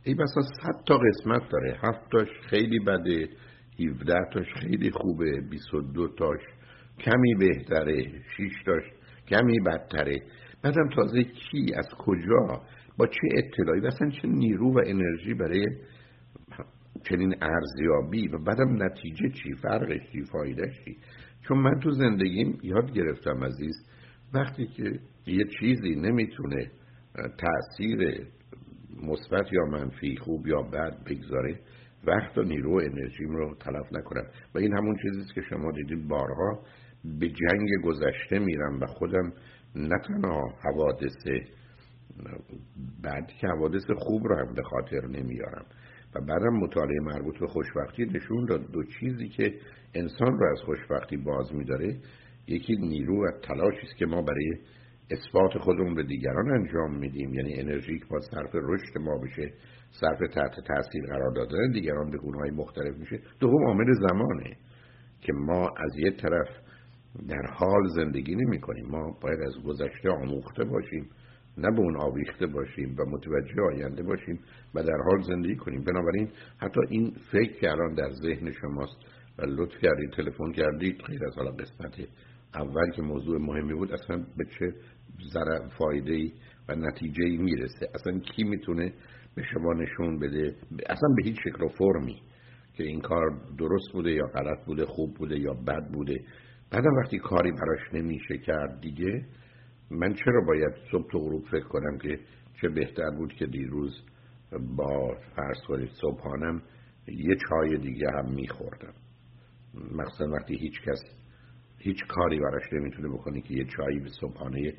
ای 0.04 0.14
بسا 0.14 0.42
صد 0.42 0.84
تا 0.88 0.98
قسمت 0.98 1.42
داره. 1.52 1.80
هفتاش 1.84 2.28
خیلی 2.50 2.80
بده. 2.80 3.30
17 3.80 4.14
تاش 4.34 4.54
خیلی 4.56 4.92
خوبه 4.92 5.42
22 5.50 6.08
تاش 6.08 6.42
کمی 7.00 7.36
بهتره 7.36 8.04
6 8.38 8.64
تاش 8.66 8.84
کمی 9.28 9.60
بدتره. 9.60 10.22
بعدم 10.64 10.90
تازه 10.96 11.24
کی 11.24 11.74
از 11.76 11.88
کجا 11.98 12.62
با 12.98 13.08
چه 13.08 13.28
اطلاعی 13.38 13.80
و 13.80 13.86
اصلا 13.86 14.10
چه 14.10 14.28
نیرو 14.28 14.74
و 14.74 14.82
انرژی 14.86 15.34
برای 15.34 15.66
چنین 17.10 17.36
ارزیابی؟ 17.42 18.28
و 18.28 18.38
بعدم 18.38 18.84
نتیجه 18.84 19.30
چی؟ 19.30 19.54
فرقش 19.54 20.12
چی؟ 20.12 20.24
فایدهش 20.24 20.84
چی؟ 20.86 20.98
چون 21.48 21.58
من 21.58 21.80
تو 21.80 21.92
زندگیم 21.92 22.58
یاد 22.64 22.92
گرفتم 22.92 23.44
عزیز 23.44 23.76
وقتی 24.34 24.68
که 24.68 25.00
یه 25.28 25.46
چیزی 25.60 25.96
نمی‌تونه 25.96 26.72
تاثیر 27.16 28.28
مثبت 29.04 29.54
یا 29.54 29.66
منفی 29.72 30.18
خوب 30.18 30.48
یا 30.48 30.62
بد 30.62 31.04
بگذاره 31.06 31.60
وقت 32.08 32.38
و 32.38 32.42
نیرو 32.42 32.72
و 32.72 32.82
انرژیم 32.84 33.30
رو 33.30 33.56
تلف 33.56 33.94
نکنم. 33.94 34.26
و 34.56 34.58
این 34.58 34.74
همون 34.74 34.98
چیزیست 35.02 35.34
که 35.34 35.42
شما 35.42 35.72
دیدید 35.72 36.08
بارها 36.08 36.60
به 37.20 37.28
جنگ 37.28 37.70
گذشته 37.84 38.40
میرم 38.40 38.80
و 38.80 38.86
خودم 38.86 39.34
نه 39.76 40.00
تنها 40.08 40.42
حوادث 40.64 41.28
بعد 43.04 43.28
که 43.28 43.48
حوادث 43.48 43.86
خوب 43.98 44.28
رو 44.28 44.36
هم 44.36 44.54
به 44.54 44.64
خاطر 44.64 45.08
نمیارم 45.08 45.66
و 46.16 46.22
بعدم 46.22 46.54
مطالعه 46.54 47.00
مربوط 47.02 47.40
به 47.40 47.48
خوشبختی 47.48 48.06
نشون 48.06 48.46
داد 48.46 48.72
دو 48.72 48.84
چیزی 48.84 49.30
که 49.30 49.54
انسان 49.96 50.40
رو 50.40 50.52
از 50.52 50.60
خوشبختی 50.66 51.18
باز 51.18 51.54
میداره. 51.54 51.98
یکی 52.48 52.76
نیرو 52.76 53.26
و 53.26 53.32
تلاشی 53.44 53.88
است 53.88 53.98
که 53.98 54.06
ما 54.06 54.22
برای 54.22 54.54
اثبات 55.12 55.58
خودمون 55.58 55.96
به 55.96 56.04
دیگران 56.04 56.52
انجام 56.52 56.98
میدیم. 57.00 57.34
یعنی 57.34 57.60
انرژی 57.60 58.00
که 58.00 58.06
با 58.10 58.20
صرف 58.20 58.50
رشد 58.54 58.98
ما 59.00 59.18
بشه 59.18 59.54
صرف 59.92 60.20
تحت 60.34 60.52
تاثیر 60.68 61.06
قرار 61.06 61.32
دادن 61.36 61.72
دیگران 61.72 62.12
به 62.12 62.18
گونه 62.18 62.38
های 62.38 62.52
مختلف 62.52 62.98
میشه 62.98 63.20
دوم 63.40 63.66
عامل 63.68 63.94
زمانه 63.94 64.58
که 65.22 65.34
ما 65.34 65.70
از 65.78 65.92
یه 65.98 66.12
طرف 66.12 66.48
در 67.30 67.46
حال 67.54 67.88
زندگی 67.96 68.36
نمی 68.36 68.60
کنیم 68.60 68.86
ما 68.86 69.18
باید 69.22 69.40
از 69.42 69.54
گذشته 69.66 70.10
آموخته 70.10 70.64
باشیم 70.64 71.10
نه 71.58 71.72
به 71.72 71.80
اون 71.80 71.98
آویخته 72.02 72.48
باشیم 72.48 72.96
و 73.00 73.06
متوجه 73.10 73.62
آینده 73.62 74.04
باشیم 74.04 74.40
و 74.76 74.84
در 74.84 74.98
حال 75.06 75.22
زندگی 75.22 75.56
کنیم. 75.56 75.84
بنابراین 75.84 76.30
حتی 76.58 76.80
این 76.90 77.16
فکر 77.32 77.60
که 77.60 77.72
الان 77.72 77.94
در 77.94 78.10
ذهن 78.10 78.52
شماست 78.52 78.98
و 79.38 79.46
لطف 79.46 79.78
کردید 79.82 80.12
تلفن 80.12 80.52
کردید 80.52 81.02
غیر 81.08 81.26
از 81.26 81.36
حالا 81.36 81.52
قسمت 81.52 81.96
اول 82.56 82.92
که 82.96 83.02
موضوع 83.02 83.42
مهمی 83.42 83.74
بود 83.74 83.94
اصلا 83.94 84.18
به 84.38 84.46
چه 84.60 84.74
ضرر 85.34 85.68
فایده 85.78 86.14
ای 86.14 86.32
و 86.70 86.76
نتیجه 86.76 87.38
می‌رسه. 87.38 87.90
اصلا 87.96 88.20
کی 88.20 88.44
می‌تونه 88.44 88.94
به 89.36 89.44
شما 89.54 89.74
نشون 89.74 90.20
بده؟ 90.20 90.56
اصلا 90.90 91.10
به 91.18 91.24
هیچ 91.24 91.38
شکل 91.40 91.64
و 91.64 91.68
فرمی 91.68 92.22
که 92.74 92.84
این 92.84 93.02
کار 93.02 93.30
درست 93.58 93.94
بوده 93.94 94.12
یا 94.12 94.26
غلط 94.26 94.66
بوده 94.66 94.86
خوب 94.86 95.14
بوده 95.14 95.40
یا 95.40 95.54
بد 95.54 95.92
بوده. 95.94 96.20
بعدم 96.72 96.94
وقتی 97.04 97.20
کاری 97.20 97.52
براش 97.52 97.94
نمیشه 97.94 98.38
کرد 98.38 98.82
دیگه 98.82 99.26
من 99.92 100.14
چرا 100.14 100.42
باید 100.48 100.74
صبح 100.92 101.12
تو 101.12 101.20
غروب 101.20 101.46
فکر 101.46 101.68
کنم 101.68 101.98
که 101.98 102.20
چه 102.62 102.70
بهتر 102.70 103.10
بود 103.18 103.34
که 103.34 103.46
دیروز 103.46 104.02
با 104.78 105.18
فرض 105.36 105.58
کنید 105.68 105.90
صبحانم 106.02 106.62
یه 107.08 107.36
چای 107.50 107.78
دیگه 107.78 108.08
هم 108.12 108.34
میخوردم. 108.34 108.94
مخصوصا 109.92 110.26
وقتی 110.32 110.58
هیچ 110.58 110.82
کس 110.82 111.00
هیچ 111.78 111.98
کاری 112.08 112.40
براش 112.40 112.74
نمی‌تونه 112.74 113.10
بکنی 113.10 113.42
که 113.42 113.54
یه 113.54 113.66
چایی 113.66 114.00
به 114.00 114.10
صبحانه 114.22 114.74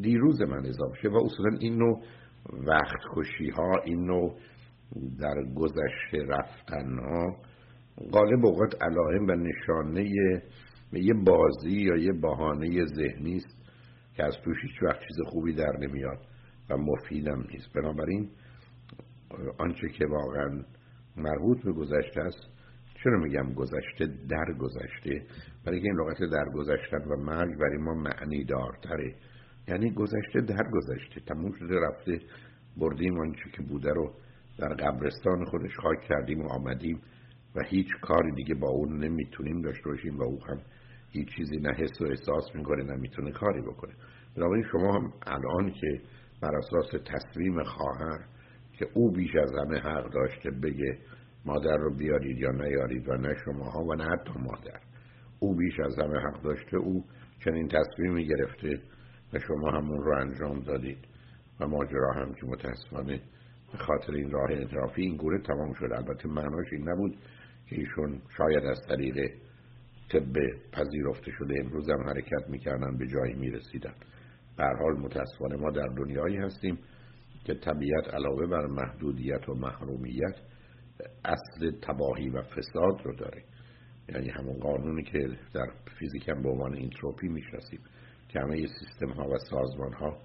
دیروز 0.00 0.42
من 0.42 0.66
اضافه 0.66 0.96
شه 1.02 1.08
و 1.08 1.16
اصولا 1.16 1.58
این 1.60 1.76
نوع 1.76 2.02
وقت 2.66 3.00
کشی 3.14 3.50
ها 3.50 3.80
این 3.84 4.04
نوع 4.04 4.36
در 5.20 5.34
گذشته 5.54 6.26
رفتن 6.28 6.98
ها 6.98 7.36
غالب 8.12 8.46
اوقات 8.46 8.82
علائم 8.82 9.26
و 9.26 9.32
نشانه 9.32 10.10
یه 10.92 11.14
بازی 11.14 11.70
یا 11.70 11.96
یه 11.96 12.12
بهانه 12.12 12.84
ذهنی 12.84 13.36
است 13.36 13.62
که 14.16 14.24
از 14.24 14.34
توش 14.44 14.56
هیچ 14.62 14.82
وقت 14.82 15.00
چیز 15.00 15.16
خوبی 15.26 15.52
در 15.52 15.72
نمیاد 15.80 16.18
و 16.70 16.76
مفیدم 16.76 17.44
نیست. 17.52 17.72
بنابراین 17.74 18.30
آنچه 19.58 19.88
که 19.88 20.06
واقعا 20.06 20.62
مربوط 21.16 21.64
به 21.64 21.72
گذشته 21.72 22.20
است 22.20 22.52
چرا 23.04 23.18
میگم 23.18 23.54
گذشته 23.54 24.06
در 24.28 24.54
گذشته؟ 24.58 25.26
برای 25.66 25.80
که 25.80 25.86
این 25.86 26.00
لغت 26.00 26.18
در 26.32 26.44
گذشتن 26.54 27.04
و 27.08 27.16
مرگ 27.16 27.58
برای 27.58 27.76
ما 27.76 27.94
معنی 27.94 28.44
دارتره 28.44 29.14
یعنی 29.68 29.90
گذشته 29.90 30.40
در 30.40 30.70
گذشته. 30.72 31.20
تموم 31.20 31.52
شده 31.52 31.80
رفته 31.80 32.18
بردیم 32.76 33.20
آنچه 33.20 33.50
که 33.52 33.62
بوده 33.62 33.90
رو 33.90 34.14
در 34.58 34.68
قبرستان 34.68 35.44
خودش 35.44 35.76
خاک 35.76 36.00
کردیم 36.08 36.40
و 36.40 36.48
آمدیم 36.48 37.00
و 37.54 37.62
هیچ 37.64 37.86
کاری 38.02 38.32
دیگه 38.32 38.54
با 38.54 38.68
اون 38.68 39.04
نمی‌تونیم 39.04 39.60
داشته 39.62 39.90
باشیم 39.90 40.18
و 40.18 40.22
او 40.22 40.44
هم 40.44 40.60
هیچ 41.10 41.28
چیزی 41.36 41.56
نه 41.56 41.72
حس 41.72 42.00
و 42.00 42.04
احساس 42.04 42.54
می‌کنه 42.54 42.96
نمی‌تونه 42.96 43.30
کاری 43.32 43.60
بکنه. 43.60 43.92
بنابراین 44.36 44.64
شما 44.72 44.94
هم 44.94 45.12
الان 45.26 45.70
که 45.70 46.00
بر 46.42 46.56
اساس 46.56 47.02
تصمیم 47.06 47.62
خواهر 47.62 48.18
که 48.72 48.86
او 48.94 49.12
بیش 49.12 49.36
از 49.36 49.50
همه 49.52 49.78
حق 49.78 50.12
داشته 50.12 50.50
بگه 50.50 50.98
مادر 51.44 51.76
رو 51.76 51.96
بیارید 51.96 52.38
یا 52.38 52.50
نیارید 52.50 53.08
و 53.08 53.12
نه 53.12 53.34
شماها 53.44 53.80
و 53.84 53.94
نه 53.94 54.04
حتی 54.04 54.32
مادر 54.38 54.80
او 55.38 55.56
بیش 55.56 55.80
از 55.80 55.98
همه 55.98 56.18
حق 56.18 56.42
داشته 56.42 56.76
او 56.76 57.04
چنین 57.44 57.68
تصمیمی 57.68 58.26
گرفته 58.26 58.80
و 59.32 59.38
شما 59.38 59.70
همون 59.70 60.02
رو 60.02 60.18
انجام 60.18 60.60
دادید 60.60 60.98
و 61.60 61.68
ماجرا 61.68 62.12
هم 62.12 62.34
که 62.34 62.46
متاسفانه 62.46 63.20
به 63.72 63.78
خاطر 63.78 64.12
این 64.12 64.30
راه 64.30 64.50
انحرافی 64.50 65.02
این 65.02 65.16
گونه 65.16 65.38
تمام 65.38 65.72
شد. 65.74 65.92
البته 65.92 66.28
معناش 66.28 66.66
این 66.72 66.88
نبود 66.88 67.16
که 67.68 67.76
ایشون 67.76 68.22
شاید 68.36 68.64
از 68.64 68.80
طریق 68.88 69.16
طب 70.12 70.36
پذیرفته 70.72 71.30
شده 71.38 71.54
امروز 71.60 71.90
هم 71.90 72.02
حرکت 72.08 72.48
می‌کردن 72.48 72.98
به 72.98 73.06
جایی 73.06 73.34
می‌رسیدن. 73.34 73.94
به 74.56 74.64
حال 74.64 74.98
متاسفانه 74.98 75.56
ما 75.56 75.70
در 75.70 75.86
دنیایی 75.86 76.36
هستیم 76.36 76.78
که 77.44 77.54
طبیعت 77.54 78.14
علاوه 78.14 78.46
بر 78.46 78.66
محدودیت 78.66 79.48
و 79.48 79.54
محرومیت 79.54 80.36
اصل 81.24 81.70
تباهی 81.82 82.28
و 82.28 82.42
فساد 82.42 83.00
رو 83.04 83.16
داره. 83.16 83.44
یعنی 84.08 84.30
همون 84.30 84.58
قانونی 84.58 85.02
که 85.02 85.18
در 85.54 85.66
فیزیک 85.98 86.28
هم 86.28 86.42
به 86.42 86.48
عنوان 86.48 86.74
اینتروپی 86.74 87.28
می‌شناسیم. 87.28 87.80
که 88.32 88.40
همه 88.40 88.66
سیستم 88.66 89.10
ها 89.10 89.28
و 89.28 89.38
سازمان 89.50 89.92
ها 89.92 90.18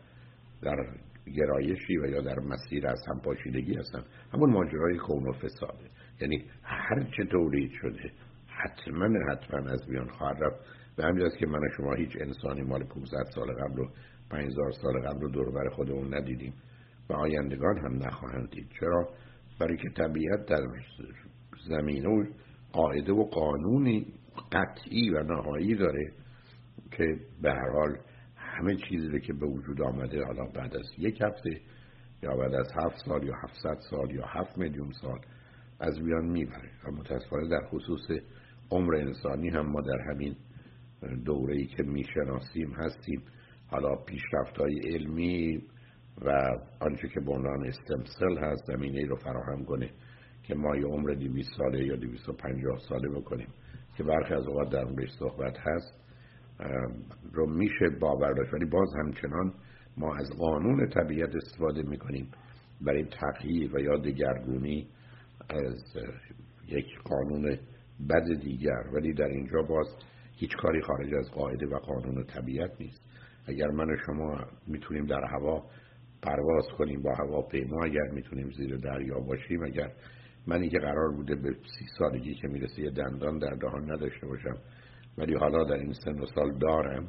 در 0.61 0.75
گرایشی 1.35 1.97
و 1.97 2.05
یا 2.05 2.21
در 2.21 2.39
مسیر 2.39 2.87
از 2.87 2.99
هم 3.07 3.19
پاشیدگی 3.19 3.75
هستن. 3.75 4.03
همون 4.33 4.49
ماجرای 4.49 4.97
کون 4.97 5.27
و 5.27 5.33
فساده. 5.33 5.89
یعنی 6.21 6.45
هر 6.63 7.03
چه 7.17 7.25
تولید 7.31 7.71
شده 7.81 8.11
حتما 8.47 9.09
حتما 9.31 9.71
از 9.71 9.87
بیان 9.89 10.09
خواهد 10.09 10.43
رفت. 10.43 10.65
به 10.95 11.03
همین 11.03 11.29
که 11.39 11.47
من 11.47 11.59
و 11.59 11.69
شما 11.77 11.93
هیچ 11.93 12.09
انسانی 12.19 12.61
مال 12.61 12.83
500 12.83 13.25
سال 13.35 13.53
قبل 13.53 13.79
و 13.79 13.87
5000 14.29 14.71
سال 14.71 14.99
قبل 14.99 15.21
رو 15.21 15.29
دور 15.29 15.69
خودمون 15.69 16.13
ندیدیم 16.13 16.53
و 17.09 17.13
آیندگان 17.13 17.77
هم 17.77 18.07
نخواهند 18.07 18.49
دید. 18.49 18.67
چرا؟ 18.79 19.09
برای 19.59 19.77
که 19.77 19.89
طبیعت 19.89 20.45
در 20.45 20.61
زمینه 21.69 22.09
و 22.09 22.25
قاعده 22.71 23.13
و 23.13 23.23
قانونی 23.23 24.05
قطعی 24.51 25.09
و 25.09 25.23
نهایی 25.23 25.75
داره. 25.75 26.11
که 26.91 27.19
به 27.41 27.51
هر 27.51 27.69
حال 27.71 27.97
همه 28.35 28.75
چیزی 28.75 29.19
که 29.19 29.33
به 29.33 29.45
وجود 29.45 29.81
آمده 29.81 30.25
حالا 30.25 30.45
بعد 30.45 30.75
از 30.75 30.85
یک 30.97 31.21
هفته 31.21 31.61
یا 32.23 32.35
بعد 32.35 32.53
از 32.53 32.67
هفت 32.75 32.95
سال 33.05 33.23
یا 33.23 33.33
هفتصد 33.43 33.77
سال 33.89 34.11
یا 34.11 34.25
هفت 34.25 34.57
میلیون 34.57 34.91
سال 35.01 35.19
از 35.79 36.03
بیان 36.03 36.25
می‌بره. 36.25 36.71
و 36.83 36.91
متاسفانه 36.91 37.49
در 37.49 37.67
خصوص 37.67 38.21
عمر 38.71 38.95
انسانی 38.95 39.49
هم 39.49 39.65
ما 39.65 39.81
در 39.81 40.01
همین 40.11 40.35
دوره 41.25 41.55
ای 41.55 41.65
که 41.65 41.83
می‌شناسیم 41.83 42.71
هستیم. 42.73 43.21
حالا 43.67 43.95
پیشرفت 43.95 44.57
های 44.57 44.79
علمی 44.79 45.63
و 46.21 46.57
آنچه 46.79 47.07
که 47.07 47.19
به 47.19 47.31
عنوان 47.31 47.67
استمسل 47.67 48.37
هست 48.37 48.63
زمینه 48.65 49.05
رو 49.05 49.15
فراهم 49.15 49.65
کنه 49.65 49.89
که 50.43 50.55
ما 50.55 50.75
یه 50.75 50.85
عمر 50.85 51.13
200 51.13 51.49
ساله 51.57 51.85
یا 51.85 51.95
250 51.95 52.79
ساله 52.89 53.09
بکنیم 53.09 53.47
که 53.97 54.03
برخی 54.03 54.33
از 54.33 54.47
اوقات 54.47 54.69
در 54.71 54.83
اون 54.83 55.05
صحبت 55.19 55.57
هست. 55.59 56.06
رو 57.33 57.49
میشه 57.49 57.89
باور 57.99 58.33
داشت. 58.33 58.53
ولی 58.53 58.65
باز 58.65 58.89
همچنان 58.95 59.53
ما 59.97 60.15
از 60.15 60.29
قانون 60.37 60.89
طبیعت 60.89 61.35
استفاده 61.35 61.83
می‌کنیم. 61.83 62.31
برای 62.81 63.05
تغییر 63.05 63.75
و 63.75 63.79
یا 63.79 63.97
دگرگونی 63.97 64.87
از 65.49 65.83
یک 66.67 66.85
قانون 67.03 67.57
بد 68.09 68.41
دیگر. 68.41 68.83
ولی 68.93 69.13
در 69.13 69.27
اینجا 69.27 69.61
باز 69.61 69.87
هیچ 70.35 70.55
کاری 70.57 70.81
خارج 70.81 71.13
از 71.13 71.31
قاعده 71.31 71.67
و 71.67 71.79
قانون 71.79 72.23
طبیعت 72.23 72.71
نیست. 72.79 73.01
اگر 73.47 73.67
من 73.67 73.89
و 73.89 73.97
شما 74.05 74.37
می‌تونیم 74.67 75.05
در 75.05 75.23
هوا 75.23 75.63
پرواز 76.21 76.65
کنیم 76.77 77.01
با 77.01 77.15
هواپیما 77.15 77.83
اگر 77.83 78.07
می‌تونیم 78.13 78.49
زیر 78.51 78.77
دریا 78.77 79.19
باشیم 79.19 79.63
اگر 79.63 79.91
منی 80.47 80.69
که 80.69 80.79
قرار 80.79 81.11
بوده 81.15 81.35
به 81.35 81.49
سی 81.51 81.85
سالگی 81.97 82.33
که 82.33 82.47
می‌رسه 82.47 82.81
یه 82.81 82.89
دندان 82.89 83.37
در 83.39 83.55
دهان 83.55 83.91
نداشته 83.91 84.27
باشم 84.27 84.57
ولی 85.17 85.35
حالا 85.35 85.63
در 85.63 85.75
این 85.75 85.93
سن 85.93 86.19
و 86.19 86.25
سال 86.35 86.57
دارم. 86.57 87.07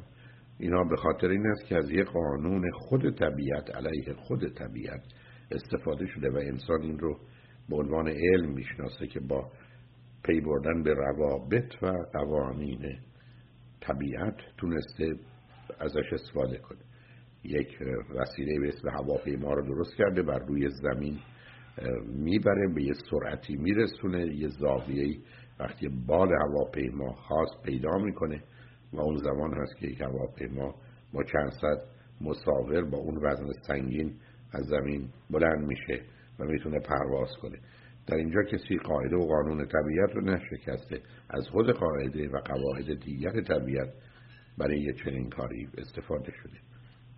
اینا 0.59 0.83
به 0.83 0.95
خاطر 0.95 1.27
این 1.27 1.47
است 1.47 1.65
که 1.65 1.75
از 1.75 1.91
یه 1.91 2.03
قانون 2.03 2.71
خود 2.71 3.15
طبیعت 3.15 3.75
علیه 3.75 4.13
خود 4.13 4.53
طبیعت 4.53 5.01
استفاده 5.51 6.07
شده 6.07 6.29
و 6.29 6.37
انسان 6.37 6.81
این 6.81 6.99
رو 6.99 7.19
به 7.69 7.75
عنوان 7.75 8.07
علم 8.07 8.53
می‌شناسه 8.53 9.07
که 9.07 9.19
با 9.19 9.51
پی 10.23 10.41
بردن 10.41 10.83
به 10.83 10.93
روابط 10.93 11.83
و 11.83 11.91
قوانین 12.13 12.99
طبیعت 13.81 14.35
تونسته 14.57 15.15
ازش 15.79 16.13
استفاده 16.13 16.57
کنه. 16.57 16.79
یک 17.43 17.77
وسیله 18.15 18.59
به 18.59 18.67
اسم 18.67 18.89
هواپیما 18.89 19.53
رو 19.53 19.67
درست 19.67 19.95
کرده 19.97 20.23
بر 20.23 20.39
روی 20.39 20.69
زمین 20.69 21.19
می‌بره 22.05 22.73
به 22.75 22.83
یه 22.83 22.93
سرعتی 23.11 23.55
میرسونه 23.55 24.35
یه 24.35 24.47
زاویه 24.47 25.17
وقتی 25.59 25.89
بال 26.07 26.29
هواپیما 26.33 27.13
خاص 27.13 27.49
پیدا 27.63 27.97
می‌کنه 27.97 28.43
و 28.93 28.99
اون 28.99 29.17
زمان 29.17 29.53
هست 29.53 29.77
که 29.77 29.87
یک 29.87 30.01
هواپیما 30.01 30.75
با 31.13 31.23
چند 31.23 31.51
صد 31.61 31.81
مسافر 32.21 32.81
با 32.81 32.97
اون 32.97 33.17
وزن 33.17 33.47
سنگین 33.67 34.13
از 34.53 34.65
زمین 34.65 35.09
بلند 35.29 35.67
میشه 35.67 36.01
و 36.39 36.43
می‌تونه 36.43 36.79
پرواز 36.79 37.29
کنه. 37.41 37.57
در 38.07 38.15
اینجا 38.15 38.43
کسی 38.43 38.77
قاعده 38.77 39.15
و 39.15 39.25
قانون 39.25 39.65
طبیعت 39.65 40.15
رو 40.15 40.21
نشکسته 40.21 41.01
از 41.29 41.47
خود 41.51 41.71
قاعده 41.71 42.29
و 42.29 42.37
قواعد 42.37 42.99
دیگر 42.99 43.41
طبیعت 43.41 43.89
برای 44.57 44.79
یه 44.79 44.93
چنین 44.93 45.29
کاری 45.29 45.69
استفاده 45.77 46.31
شده. 46.43 46.57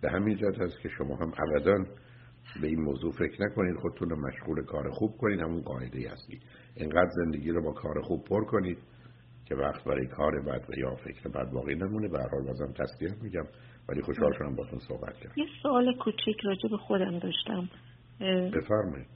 به 0.00 0.10
همین 0.10 0.36
جهت 0.36 0.60
است 0.60 0.80
که 0.82 0.88
شما 0.88 1.16
هم 1.16 1.32
ابدا 1.38 1.84
به 2.60 2.66
این 2.66 2.80
موضوع 2.80 3.12
فکر 3.12 3.42
نکنید 3.42 3.76
خودتون 3.76 4.10
رو 4.10 4.16
مشغول 4.16 4.64
کار 4.64 4.90
خوب 4.90 5.16
کنید 5.16 5.40
همون 5.40 5.62
قاعده 5.62 6.10
هستید 6.10 6.42
اینقدر 6.76 7.10
زندگی 7.10 7.50
رو 7.50 7.62
با 7.62 7.72
کار 7.72 8.00
خوب 8.02 8.24
پر 8.24 8.44
کنید 8.44 8.78
که 9.46 9.54
وقت 9.54 9.84
برای 9.84 10.06
کار 10.06 10.40
بد 10.40 10.70
و 10.70 10.78
یا 10.78 10.94
فکر 10.94 11.28
بد 11.28 11.50
باقی 11.50 11.74
نمونه. 11.74 12.08
به 12.08 12.18
هر 12.18 12.28
حال 12.28 12.46
بازم 12.46 12.72
تسلیت 12.72 13.22
میگم 13.22 13.46
ولی 13.88 14.02
خوشحال 14.02 14.32
شدم 14.38 14.56
باتون 14.56 14.78
صحبت 14.78 15.14
کردم. 15.14 15.34
یه 15.36 15.46
سوال 15.62 15.94
کوچیک 15.96 16.40
راجع 16.44 16.68
به 16.68 16.76
خودم 16.76 17.18
داشتم. 17.18 17.68
بفرمایید. 18.54 19.06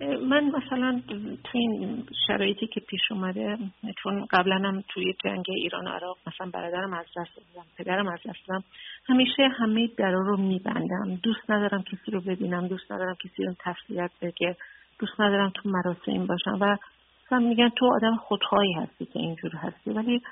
من 0.00 0.44
مثلا 0.44 1.02
تو 1.44 1.58
این 1.58 2.06
شرایطی 2.26 2.66
که 2.66 2.80
پیش 2.80 3.00
اومده 3.10 3.58
چون 4.02 4.26
قبلا 4.30 4.56
هم 4.56 4.84
توی 4.88 5.14
جنگ 5.24 5.44
ایران 5.48 5.86
و 5.86 5.90
عراق 5.90 6.18
مثلا 6.26 6.50
برادرم 6.50 6.92
از 6.92 7.06
دست 7.16 7.36
دادم 7.36 7.66
پدرم 7.78 8.08
از 8.08 8.18
دست 8.26 8.48
دادم 8.48 8.64
همیشه 9.04 9.48
همه 9.58 9.86
درا 9.86 10.20
رو 10.20 10.36
میبندم. 10.36 11.14
دوست 11.22 11.50
ندارم 11.50 11.82
کسی 11.82 12.10
رو 12.10 12.20
ببینم 12.20 12.68
دوست 12.68 12.92
ندارم 12.92 13.14
کسی 13.14 13.44
رو 13.44 13.54
تسلیت 13.58 14.10
بگه 14.22 14.56
دوست 14.98 15.20
ندارم 15.20 15.52
تو 15.54 15.68
مراسم 15.68 16.26
باشم 16.26 16.58
و 16.60 16.76
مثلا 17.26 17.38
میگن 17.38 17.68
تو 17.68 17.86
آدم 17.94 18.16
خودخواهی 18.16 18.72
هستی 18.72 19.06
که 19.06 19.18
اینجور 19.18 19.56
هستی. 19.56 19.90
ولی 19.90 20.22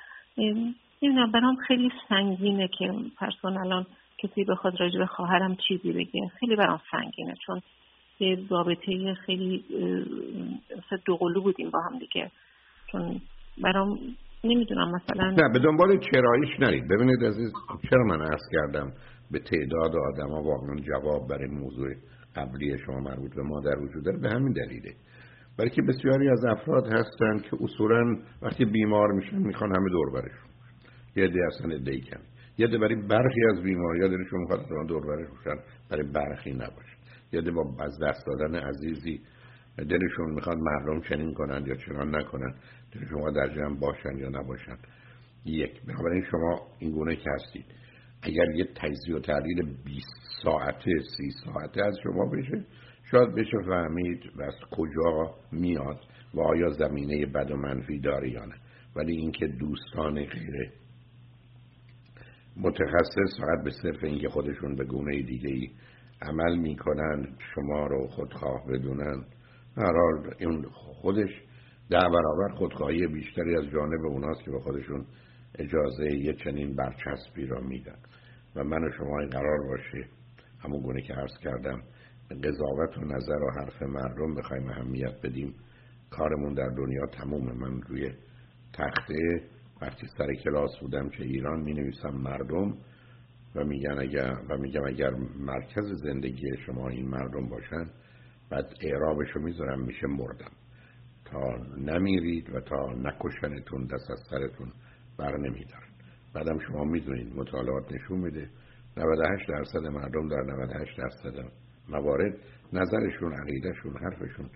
نمی‌دونم 1.01 1.31
برام 1.31 1.55
خیلی 1.55 1.91
سنگینه 2.09 2.67
که 2.67 2.93
پرسون 3.17 3.57
الان 3.57 3.85
کسی 4.17 4.43
بخواد 4.43 4.81
راجع 4.81 4.99
به 4.99 5.05
خواهرم 5.05 5.55
چیزی 5.67 5.91
بگه. 5.93 6.27
خیلی 6.39 6.55
برام 6.55 6.81
سنگینه 6.91 7.33
چون 7.45 7.61
یه 8.19 8.37
رابطه 8.49 9.13
خیلی 9.25 9.65
دوقلو 11.05 11.41
بودیم 11.41 11.69
با 11.69 11.79
هم 11.81 11.99
دیگه. 11.99 12.31
چون 12.91 13.21
برام 13.63 13.99
نمی‌دونم 14.43 14.91
مثلا 14.91 15.29
نه 15.29 15.53
به 15.53 15.59
دنبال 15.59 15.99
چراییش 16.11 16.59
نرید. 16.59 16.83
ببینید 16.87 17.23
عزیز 17.23 17.53
چرا 17.89 18.03
من 18.03 18.21
عرض 18.21 18.41
کردم 18.51 18.91
به 19.31 19.39
تعداد 19.39 19.95
آدم 19.95 20.29
ها 20.29 20.41
واقعا 20.41 20.75
جواب 20.75 21.27
برای 21.29 21.47
موضوع 21.47 21.89
قبلی 22.35 22.77
شما 22.85 22.99
مربوط 22.99 23.35
به 23.35 23.41
مادر 23.41 23.79
وجود 23.79 24.05
داره؟ 24.05 24.17
به 24.17 24.29
همین 24.29 24.53
دلیله. 24.53 24.93
برای 25.57 25.71
که 25.71 25.81
بسیاری 25.81 26.29
از 26.29 26.45
افراد 26.45 26.85
هستن 26.85 27.39
که 27.39 27.57
اصولا 27.63 28.17
وقتی 28.41 28.65
بیمار 28.65 29.11
میشن 29.11 29.37
می‌خوان 29.37 29.75
همه 29.75 29.89
دور 29.89 30.11
برشون 30.13 30.49
یه 31.15 31.27
دی 31.27 31.41
اصلا 31.41 31.69
کن 31.77 32.21
یه 32.57 32.67
دی 32.67 32.77
برای 32.77 32.95
برخی 32.95 33.41
از 33.53 33.63
بیماری 33.63 34.01
ها 34.01 34.07
دلشون 34.07 34.39
می‌خواد 34.39 34.87
دور 34.87 35.01
برشون 35.07 35.63
برای 35.89 36.03
برخی 36.03 36.51
نباشه. 36.53 36.98
یه 37.31 37.41
دی 37.41 37.51
با 37.51 37.75
از 37.79 37.99
دست 37.99 38.25
دادن 38.25 38.55
عزیزی 38.55 39.21
دلشون 39.77 40.31
می‌خواد 40.35 40.57
مردم 40.57 41.01
چنین 41.01 41.33
کنند 41.33 41.67
یا 41.67 41.75
چنان 41.75 42.15
نکنند 42.15 42.55
دلشون 42.91 43.33
در 43.33 43.55
جمع 43.55 43.79
باشن 43.79 44.17
یا 44.17 44.29
نباشن. 44.29 44.77
یک 45.45 45.81
بنابراین 45.85 46.23
شما 46.31 46.67
این 46.79 46.91
گونه 46.91 47.15
که 47.15 47.29
هستید 47.31 47.65
اگر 48.21 48.51
یه 48.55 48.65
تجزیه 48.75 49.15
و 49.15 49.19
تحلیل 49.19 49.75
20 49.85 50.07
ساعته 50.43 50.91
30 51.17 51.31
ساعته 51.45 51.85
از 51.85 51.97
شما 52.03 52.25
بشه 52.25 52.65
شاید 53.11 53.35
بشه 53.35 53.57
فهمید 53.67 54.21
و 54.35 54.41
از 54.41 54.55
کجا 54.71 55.35
میاد 55.51 55.99
و 56.33 56.41
آیا 56.41 56.69
زمینه 56.69 57.25
بد 57.25 57.51
و 57.51 57.55
منفی 57.55 57.99
داره 57.99 58.29
یا 58.29 58.45
نه. 58.45 58.55
ولی 58.95 59.17
اینکه 59.17 59.47
دوستان 59.47 60.25
غیره 60.25 60.71
متخصص 62.57 63.39
فقط 63.39 63.63
به 63.63 63.71
صرف 63.81 64.03
اینکه 64.03 64.29
خودشون 64.29 64.75
به 64.75 64.85
گونه 64.85 65.21
دیگه 65.21 65.49
ای 65.49 65.69
عمل 66.21 66.57
می‌کنن 66.57 67.37
شما 67.55 67.87
رو 67.87 68.07
خودخواه 68.07 68.65
بدونن 68.67 69.23
حال 69.75 70.33
این 70.39 70.65
خودش 70.71 71.29
ده 71.89 71.99
برابر 71.99 72.55
خودخواهی 72.57 73.07
بیشتری 73.07 73.55
از 73.55 73.63
جانب 73.63 74.05
اوناست 74.05 74.43
که 74.43 74.51
به 74.51 74.59
خودشون 74.59 75.05
اجازه 75.55 76.15
یه 76.17 76.33
چنین 76.33 76.75
برچسبی 76.75 77.45
را 77.45 77.59
میدن. 77.59 77.97
و 78.55 78.63
من 78.63 78.83
و 78.83 78.91
شما 78.97 79.19
این 79.19 79.29
قرار 79.29 79.57
باشه 79.67 80.07
همون 80.59 80.81
گونه 80.81 81.01
که 81.01 81.13
عرض 81.13 81.37
کردم 81.43 81.81
قضاوت 82.43 82.97
و 82.97 83.01
نظر 83.01 83.43
و 83.43 83.51
حرف 83.51 83.81
مردم 83.81 84.35
بخوایم 84.35 84.69
اهمیت 84.69 85.21
بدیم. 85.23 85.55
کارمون 86.09 86.53
در 86.53 86.69
دنیا 86.69 87.05
تمومه. 87.05 87.53
من 87.53 87.81
روی 87.81 88.11
تخته 88.73 89.41
وقتی 89.81 90.07
سر 90.17 90.33
کلاس 90.33 90.71
بودم 90.81 91.09
که 91.09 91.23
ایران 91.23 91.59
می 91.59 91.73
نویسم 91.73 92.09
مردم 92.09 92.77
و 93.55 93.63
میگن 93.63 93.99
اگر 93.99 94.33
و 94.49 94.57
میگم 94.57 94.85
اگر 94.85 95.09
مرکز 95.39 95.85
زندگی 96.03 96.57
شما 96.65 96.89
این 96.89 97.09
مردم 97.09 97.49
باشن 97.49 97.89
بعد 98.49 98.65
اعرابش 98.81 99.27
رو 99.35 99.41
می‌ذارم 99.41 99.81
میشه 99.81 100.07
مردم. 100.07 100.51
تا 101.25 101.55
نمیرید 101.77 102.49
و 102.55 102.59
تا 102.61 102.93
نکشنتون 102.93 103.85
دست 103.85 104.11
از 104.11 104.19
سرتون 104.29 104.71
بر 105.17 105.37
نمیدارن. 105.37 105.89
بعدم 106.33 106.59
شما 106.67 106.83
می‌دونید 106.83 107.35
مطالعات 107.35 107.91
نشون 107.91 108.19
میده. 108.19 108.49
98 108.97 109.49
درصد 109.49 109.87
مردم 109.87 110.27
در 110.27 110.41
98 110.41 110.97
درصد 110.97 111.51
موارد 111.89 112.37
نظرشون 112.73 113.33
عقیدهشون 113.33 113.97
حرفشون 113.97 114.49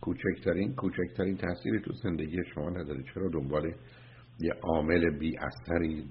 کوچکترین 0.00 0.74
کوچکترین 0.74 1.36
تاثیری 1.36 1.80
تو 1.80 1.92
زندگی 1.92 2.38
شما 2.54 2.70
نداره. 2.70 3.02
چرا 3.14 3.28
دنبال 3.28 3.74
یه 4.40 4.52
عامل 4.62 5.18
بی 5.18 5.36
اثری 5.38 6.06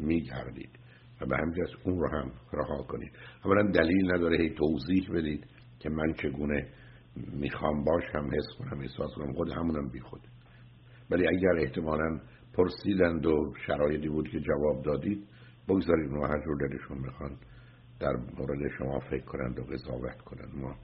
میگردید؟ 0.00 0.78
و 1.20 1.26
به 1.26 1.36
همجاز 1.36 1.68
اون 1.84 1.98
رو 1.98 2.08
هم 2.08 2.32
رها 2.52 2.82
کنید. 2.82 3.12
اولا 3.44 3.62
دلیل 3.62 4.14
نداره 4.14 4.38
هی 4.38 4.50
توضیح 4.50 5.10
بدید 5.14 5.46
که 5.78 5.90
من 5.90 6.12
چگونه 6.12 6.68
می‌خوام 7.32 7.84
باشم 7.84 8.30
حس 8.32 8.58
کنم 8.58 8.80
احساس 8.80 9.10
کنم. 9.16 9.32
خود 9.32 9.52
همونم 9.52 9.88
بی 9.88 10.00
خود. 10.00 10.20
ولی 11.10 11.28
اگر 11.28 11.56
احتمالا 11.58 12.20
پرسیدند 12.54 13.26
و 13.26 13.52
شرایطی 13.66 14.08
بود 14.08 14.28
که 14.28 14.40
جواب 14.40 14.82
دادید 14.84 15.28
بگذارید 15.68 16.10
اونها 16.10 16.26
هر 16.26 16.44
جور 16.44 16.68
دلشون 16.68 16.98
می‌خوان 16.98 17.36
در 18.00 18.12
مورد 18.38 18.72
شما 18.78 19.00
فکر 19.00 19.24
کنند 19.24 19.58
و 19.58 19.62
قضاوت 19.62 20.20
کنند. 20.20 20.54
ما 20.54 20.74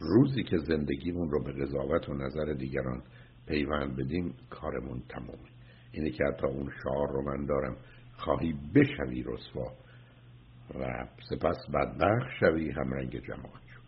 روزی 0.00 0.42
که 0.42 0.56
زندگیمون 0.56 1.30
رو 1.30 1.44
به 1.44 1.52
قضاوت 1.52 2.08
و 2.08 2.14
نظر 2.14 2.52
دیگران 2.52 3.02
پیوند 3.46 3.96
بدیم 3.96 4.34
کارمون 4.50 5.02
تمومه. 5.08 5.48
اینه 5.92 6.10
که 6.10 6.24
حتی 6.24 6.46
اون 6.46 6.70
شعار 6.82 7.08
رو 7.12 7.22
من 7.22 7.46
دارم. 7.46 7.76
خواهی 8.20 8.54
بشوی 8.74 9.22
رسوا. 9.22 9.72
و 10.74 11.06
سپس 11.30 11.56
بدبخ 11.74 12.30
شوی 12.40 12.70
هم 12.70 12.92
رنگ 12.92 13.20
جماعت 13.26 13.62
شو. 13.74 13.80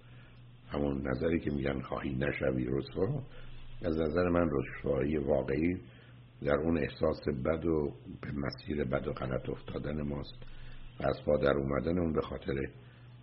همون 0.69 1.09
نظری 1.09 1.41
که 1.41 1.51
میگن 1.51 1.81
خواهی 1.81 2.15
نشوی 2.15 2.65
رسوا 2.65 3.23
از 3.85 4.01
نظر 4.01 4.29
من 4.29 4.51
رسوایی 4.53 5.17
واقعی 5.17 5.81
در 6.43 6.55
اون 6.55 6.79
احساس 6.79 7.29
بد 7.45 7.65
و 7.65 7.93
به 8.21 8.33
مسیر 8.33 8.85
بد 8.85 9.07
و 9.07 9.13
غلط 9.13 9.49
افتادن 9.49 10.03
ماست. 10.03 10.35
از 11.01 11.41
در 11.43 11.55
اومدن 11.57 11.99
اون 11.99 12.13
به 12.13 12.21
خاطر 12.21 12.55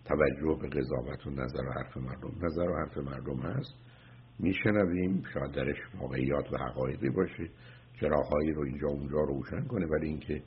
توجه 0.06 0.60
به 0.62 0.70
قضاوت 0.70 1.28
و 1.28 1.30
نظر 1.30 1.64
و 1.68 1.72
حرف 1.72 1.98
مردم. 1.98 2.46
نظر 2.46 2.70
و 2.70 2.76
حرف 2.76 2.98
مردم 2.98 3.40
هست. 3.40 3.74
میشنویم. 4.40 5.24
شاید 5.34 5.52
درش 5.52 5.78
واقعیات 6.00 6.54
و 6.54 6.58
حقایقی 6.58 7.10
باشه. 7.10 7.50
چراغهایی 8.00 8.52
رو 8.52 8.62
اینجا 8.62 8.88
اونجا 8.88 9.18
روشن 9.18 9.68
کنه. 9.68 9.86
ولی 9.86 10.08
اینکه 10.08 10.44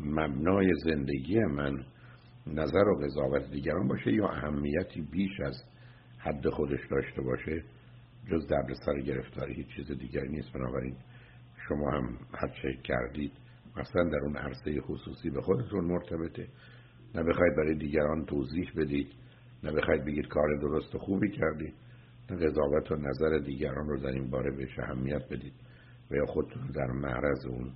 مبنای 0.00 0.74
زندگی 0.84 1.40
من 1.40 1.84
نظر 2.46 2.88
و 2.88 3.00
قضاوت 3.04 3.50
دیگران 3.50 3.88
باشه 3.88 4.12
یا 4.12 4.28
اهمیتی 4.28 5.00
بیش 5.00 5.40
از 5.40 5.62
حد 6.18 6.48
خودش 6.48 6.80
داشته 6.90 7.22
باشه 7.22 7.64
جز 8.30 8.46
دردسر 8.46 9.00
گرفتاری 9.00 9.54
هیچ 9.54 9.66
چیز 9.76 9.98
دیگری 9.98 10.28
نیست. 10.28 10.52
بنابراین 10.52 10.96
شما 11.68 11.90
هم 11.90 12.18
هر 12.34 12.76
کردید 12.84 13.32
مثلا 13.76 14.04
در 14.04 14.18
اون 14.24 14.36
عرصه 14.36 14.80
خصوصی 14.80 15.30
به 15.30 15.40
خودتون 15.40 15.84
مرتبطه. 15.84 16.48
نه 17.14 17.22
بخواید 17.22 17.56
برای 17.56 17.74
دیگران 17.74 18.24
توضیح 18.24 18.72
بدید 18.76 19.12
نه 19.62 19.72
بخواید 19.72 20.04
بگید 20.04 20.28
کار 20.28 20.56
درست 20.60 20.94
و 20.94 20.98
خوبی 20.98 21.30
کردید 21.30 21.74
نه 22.30 22.36
قضاوت 22.36 22.92
و 22.92 22.96
نظر 22.96 23.38
دیگران 23.38 23.88
رو 23.88 24.00
در 24.00 24.10
این 24.10 24.30
باره 24.30 24.56
بهش 24.56 24.78
اهمیت 24.78 25.22
بدید 25.30 25.52
و 26.10 26.14
یا 26.14 26.26
خودتون 26.26 26.66
در 26.74 26.86
معرض 26.86 27.46
اون 27.46 27.72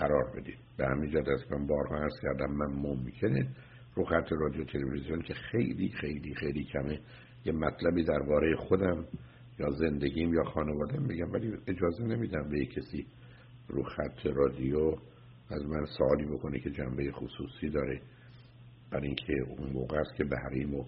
قرار 0.00 0.30
بدید. 0.36 0.58
به 0.76 0.86
همین 0.86 1.10
جد 1.10 1.28
از 1.28 1.52
من 1.52 1.66
بارها 1.66 1.96
عرض 1.96 2.20
کردم 2.22 2.52
من 2.52 2.72
ممکنه 2.72 3.48
رو 3.94 4.04
خط 4.04 4.32
رادیو 4.32 4.64
تلویزیون 4.64 5.22
که 5.22 5.34
خیلی 5.34 5.88
خیلی 5.88 6.34
خیلی 6.34 6.64
کمه 6.64 7.00
یه 7.44 7.52
مطلبی 7.52 8.04
درباره 8.04 8.56
خودم 8.56 9.04
یا 9.58 9.70
زندگیم 9.70 10.34
یا 10.34 10.44
خانوادم 10.44 11.06
بگم 11.06 11.32
ولی 11.32 11.52
اجازه 11.66 12.04
نمیدم 12.04 12.48
به 12.48 12.66
کسی 12.66 13.06
رو 13.68 13.82
خط 13.82 14.26
رادیو 14.26 14.96
از 15.50 15.66
من 15.66 15.86
سوالی 15.98 16.24
بکنه 16.24 16.60
که 16.60 16.70
جنبه 16.70 17.12
خصوصی 17.12 17.68
داره. 17.68 18.00
برای 18.90 19.06
اینکه 19.06 19.32
اون 19.58 19.72
موقع 19.72 19.98
است 19.98 20.14
که 20.16 20.24
بحریم 20.24 20.74
و 20.74 20.84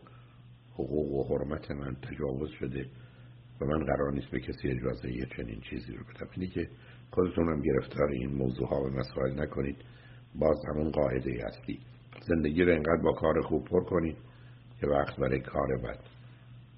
حقوق 0.74 1.12
و 1.12 1.38
حرمت 1.38 1.70
من 1.70 1.94
تجاوز 1.94 2.50
شده 2.50 2.86
و 3.60 3.64
من 3.64 3.84
قرار 3.84 4.12
نیست 4.12 4.30
به 4.30 4.40
کسی 4.40 4.68
اجازه 4.68 5.12
یه 5.12 5.26
چنین 5.36 5.60
چیزی 5.60 5.92
رو 5.92 6.04
بدم. 6.04 6.28
اینی 6.36 6.48
که 6.48 6.68
خودتون 7.14 7.48
هم 7.48 7.62
گرفتار 7.62 8.10
این 8.10 8.34
موضوع 8.34 8.68
ها 8.68 8.82
و 8.82 8.90
مسائل 8.90 9.40
نکنید. 9.40 9.76
باز 10.34 10.56
همون 10.68 10.90
قاعده 10.90 11.46
اصلی. 11.46 11.80
زندگی 12.20 12.64
رو 12.64 12.72
انقدر 12.72 13.02
با 13.02 13.12
کار 13.12 13.40
خوب 13.42 13.64
پر 13.64 13.84
کنید 13.84 14.16
که 14.80 14.86
وقت 14.86 15.16
برای 15.16 15.40
کار 15.40 15.76
بد 15.76 15.98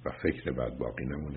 و 0.05 0.11
فکر 0.23 0.53
بد 0.53 0.79
باقی 0.79 1.05
نمونه. 1.05 1.25